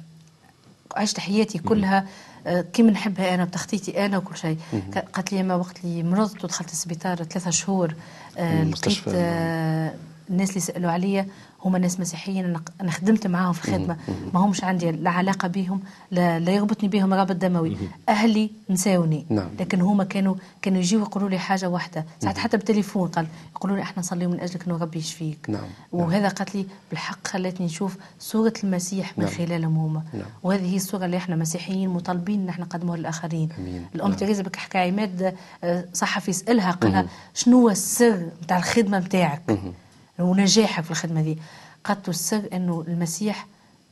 عشت 0.96 1.20
حياتي 1.20 1.58
كلها 1.58 2.06
كيما 2.72 2.90
نحبها 2.90 3.34
أنا 3.34 3.44
بتخطيطي 3.44 4.06
أنا 4.06 4.18
وكل 4.18 4.36
شيء 4.36 4.58
قالت 5.14 5.32
لي 5.32 5.42
ما 5.42 5.54
وقت 5.54 5.84
اللي 5.84 6.02
مرضت 6.02 6.44
ودخلت 6.44 6.72
السبيطار 6.72 7.16
ثلاثة 7.16 7.50
شهور 7.50 7.94
آه، 8.38 8.64
لقيت. 8.64 8.98
آه، 9.08 9.94
الناس 10.30 10.48
اللي 10.48 10.60
سألوا 10.60 10.90
عليا 10.90 11.26
هما 11.64 11.78
ناس 11.78 12.00
مسيحيين 12.00 12.56
أنا 12.80 12.90
خدمت 12.90 13.26
معاهم 13.26 13.52
في 13.52 13.68
الخدمة. 13.68 13.96
ما 14.34 14.40
همش 14.40 14.64
عندي 14.64 14.90
لا 14.90 15.10
علاقة 15.10 15.48
بهم 15.48 15.80
لا, 16.10 16.38
لا 16.38 16.52
يربطني 16.52 16.88
بهم 16.88 17.14
رابط 17.14 17.36
دموي 17.36 17.76
أهلي 18.08 18.50
نساوني. 18.70 19.26
نعم. 19.28 19.48
لكن 19.60 19.80
هما 19.80 20.04
كانوا 20.04 20.34
كانوا 20.62 20.78
يجيوا 20.78 21.02
يقولوا 21.02 21.28
لي 21.28 21.38
حاجة 21.38 21.68
واحدة. 21.68 22.04
ساعات 22.20 22.38
حتى 22.38 22.56
بالتليفون 22.56 23.08
قال 23.08 23.26
يقولوا 23.56 23.76
لي 23.76 23.82
إحنا 23.82 23.98
نصلي 23.98 24.26
من 24.26 24.40
أجلك 24.40 24.66
إنه 24.66 24.76
ربي 24.76 24.98
يشفيك. 24.98 25.46
نعم. 25.48 25.62
وهذا 25.92 26.28
قالت 26.28 26.54
لي 26.54 26.66
بالحق 26.90 27.26
خلتني 27.26 27.66
نشوف 27.66 27.96
صورة 28.18 28.54
المسيح 28.64 29.18
من 29.18 29.24
نعم. 29.24 29.34
خلالهم 29.34 29.76
هما. 29.76 30.02
نعم. 30.12 30.28
وهذه 30.42 30.72
هي 30.72 30.76
الصورة 30.76 31.04
اللي 31.04 31.16
إحنا 31.16 31.36
مسيحيين 31.36 31.88
مطالبين 31.88 32.40
إن 32.40 32.48
إحنا 32.48 32.64
نقدموها 32.64 32.96
للآخرين. 32.96 33.48
الأم 33.94 34.08
نعم. 34.08 34.18
تريزا 34.18 34.42
بك 34.42 34.56
حكى 34.56 34.78
عماد 34.78 35.34
آه، 35.64 35.84
صحفي 35.92 36.30
يسألها 36.30 36.70
قالها 36.70 37.06
شنو 37.34 37.60
هو 37.60 37.70
السر 37.70 38.26
نتاع 38.42 38.58
الخدمة 38.58 38.98
نتاعك 38.98 39.58
ونجاحك 40.22 40.84
في 40.84 40.90
الخدمة 40.90 41.22
دي. 41.22 41.38
قالت 41.84 42.08
له 42.08 42.14
السر 42.14 42.48
إنه 42.52 42.84
المسيح 42.88 43.46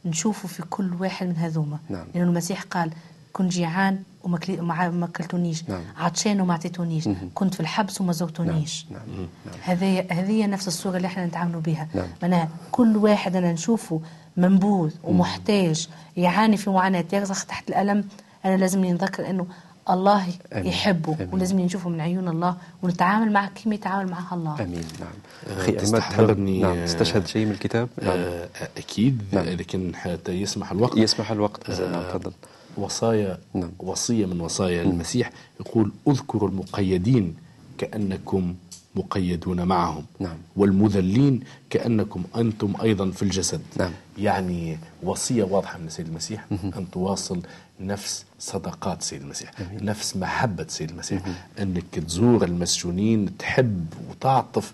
نشوفه 0.04 0.48
في 0.48 0.62
كل 0.62 0.94
واحد 1.00 1.26
من 1.26 1.36
هذوما. 1.36 1.78
نعم. 1.88 2.06
لأنه 2.14 2.28
المسيح 2.28 2.62
قال 2.62 2.90
كنت 3.32 3.52
جيعان 3.52 4.02
وما 4.24 4.88
ما 4.88 5.04
أكلتونيش. 5.04 5.68
نعم. 5.68 5.82
عطشان 5.96 6.40
وما 6.40 6.54
عطيتونيش 6.54 7.08
كنت 7.34 7.54
في 7.54 7.60
الحبس 7.60 8.00
وما 8.00 8.12
زرتونيش 8.12 8.86
نعم. 8.90 9.02
نعم. 9.46 9.54
هذه 9.62 10.06
هذه 10.10 10.46
نفس 10.46 10.68
الصورة 10.68 10.96
اللي 10.96 11.06
إحنا 11.06 11.26
نتعاملوا 11.26 11.60
بها 11.60 11.88
نعم. 11.94 12.06
معناها 12.22 12.48
كل 12.72 12.96
واحد 12.96 13.36
أنا 13.36 13.52
نشوفه 13.52 14.00
منبوذ 14.36 14.90
ومحتاج 15.04 15.88
يعاني 16.16 16.56
في 16.56 16.70
معاناة 16.70 17.04
يرزخ 17.12 17.44
تحت 17.44 17.68
الألم. 17.68 18.04
أنا 18.44 18.56
لازمني 18.56 18.92
نذكر 18.92 19.30
إنه 19.30 19.46
الله. 19.90 20.26
يحبه 20.52 21.14
آمين. 21.14 21.28
ولازم 21.32 21.60
نشوفه 21.60 21.90
من 21.90 22.00
عيون 22.00 22.28
الله 22.28 22.56
ونتعامل 22.82 23.32
معه 23.32 23.50
كما 23.64 23.74
يتعامل 23.74 24.10
معها 24.10 24.34
الله. 24.34 24.62
آمين. 24.62 24.84
نعم. 25.00 25.08
آه، 25.48 25.60
أخي 25.60 25.70
عماد 25.72 25.82
تستحضرني، 25.82 26.62
نعم. 26.62 26.76
آه، 26.76 26.86
تستشهد 26.86 27.26
شيء 27.26 27.46
من 27.46 27.52
الكتاب؟ 27.52 27.88
نعم. 28.02 28.10
آه، 28.10 28.48
أكيد 28.76 29.22
نعم. 29.32 29.44
لكن 29.44 29.92
حتى 29.96 30.32
يسمح 30.32 30.72
الوقت. 30.72 30.96
يسمح 30.96 31.30
الوقت. 31.30 31.70
آه، 31.70 32.12
تفضل. 32.12 32.32
وصايا 32.76 33.38
نعم. 33.54 33.70
وصية 33.78 34.26
من 34.26 34.40
وصايا 34.40 34.82
المسيح. 34.82 35.30
يقول 35.60 35.92
اذكروا 36.08 36.48
المقيدين 36.48 37.36
كأنكم 37.78 38.54
مقيدون 38.98 39.62
معهم 39.62 40.04
نعم. 40.20 40.36
والمذلين 40.56 41.40
كأنكم 41.70 42.24
أنتم 42.36 42.72
أيضا 42.82 43.10
في 43.10 43.22
الجسد 43.22 43.60
نعم. 43.76 43.90
يعني 44.18 44.78
وصية 45.02 45.42
واضحة 45.44 45.78
من 45.78 45.86
السيد 45.86 46.06
المسيح 46.06 46.44
أن 46.52 46.86
تواصل 46.92 47.40
نفس 47.80 48.24
صدقات 48.38 49.00
السيد 49.00 49.22
المسيح 49.22 49.50
نفس 49.72 50.16
محبة 50.16 50.62
السيد 50.62 50.90
المسيح 50.90 51.22
أنك 51.58 51.84
تزور 51.92 52.44
المسجونين 52.44 53.36
تحب 53.38 53.86
وتعطف 54.10 54.72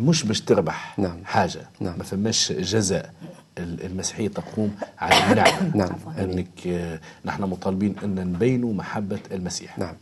مش 0.00 0.24
باش 0.24 0.40
تربح 0.40 0.98
نعم. 0.98 1.16
حاجة 1.24 1.68
نعم. 1.80 1.98
ما 1.98 2.04
فماش 2.04 2.52
جزاء 2.52 3.12
ال- 3.58 3.84
المسيحية 3.86 4.28
تقوم 4.28 4.74
على 4.98 5.32
النعمة 5.32 5.76
نعم. 5.76 5.90
أنك 6.18 6.66
آه، 6.66 7.00
نحن 7.24 7.42
مطالبين 7.42 7.94
أن 8.04 8.14
نبينوا 8.14 8.74
محبة 8.74 9.18
المسيح 9.32 9.78
نعم 9.78 9.94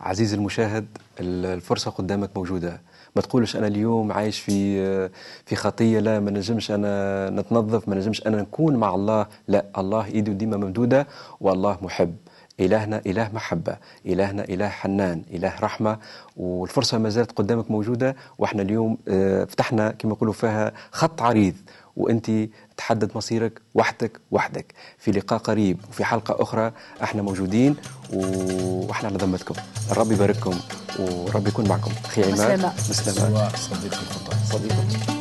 عزيزي 0.00 0.36
المشاهد 0.36 0.86
ال- 1.20 1.46
الفرصة 1.46 1.90
قدامك 1.90 2.30
موجودة. 2.36 2.80
ما 3.16 3.22
تقولش 3.22 3.56
أنا 3.56 3.66
اليوم 3.66 4.12
عايش 4.12 4.40
في 4.40 5.08
في 5.46 5.56
خطية 5.56 5.98
لا 6.00 6.20
ما 6.20 6.30
نجمش 6.30 6.70
أنا 6.70 7.30
نتنظف 7.30 7.88
ما 7.88 7.94
نجمش 7.94 8.26
أنا 8.26 8.42
نكون 8.42 8.76
مع 8.76 8.94
الله. 8.94 9.26
لا 9.48 9.64
الله 9.78 10.04
إيده 10.06 10.32
ديما 10.32 10.56
ممدودة 10.56 11.06
والله 11.40 11.78
محب. 11.82 12.14
إلهنا 12.60 13.02
إله 13.06 13.30
محبة 13.34 13.76
إلهنا 14.06 14.44
إله 14.44 14.68
حنان 14.68 15.22
إله 15.32 15.52
رحمة. 15.60 15.98
والفرصة 16.36 16.98
ما 16.98 17.08
زالت 17.08 17.32
قدامك 17.32 17.70
موجودة 17.70 18.16
وإحنا 18.38 18.62
اليوم 18.62 18.98
آه، 19.08 19.44
فتحنا 19.44 19.90
كما 19.90 20.12
يقولوا 20.12 20.32
فيها 20.34 20.72
خط 20.92 21.22
عريض. 21.22 21.54
وأنت 22.00 22.30
تحدد 22.76 23.10
مصيرك 23.14 23.60
وحدك 23.74 24.20
وحدك. 24.30 24.74
في 24.98 25.10
لقاء 25.10 25.38
قريب 25.38 25.78
وفي 25.90 26.04
حلقة 26.04 26.42
أخرى 26.42 26.72
إحنا 27.02 27.22
موجودين 27.22 27.76
و- 28.12 28.86
وأحنا 28.86 29.08
على 29.08 29.18
ذمتكم. 29.18 29.54
الرب 29.90 30.12
يبارككم 30.12 30.54
ورب 30.98 31.46
يكون 31.48 31.68
معكم. 31.68 31.90
أخي 32.04 32.22
عماد 32.22 32.34
بسلامة. 32.34 32.72
بسلامة. 32.90 33.30
سواء 33.30 33.52
صديق 33.56 33.92
الخطأ 34.00 34.36
صديقكم 34.58 35.19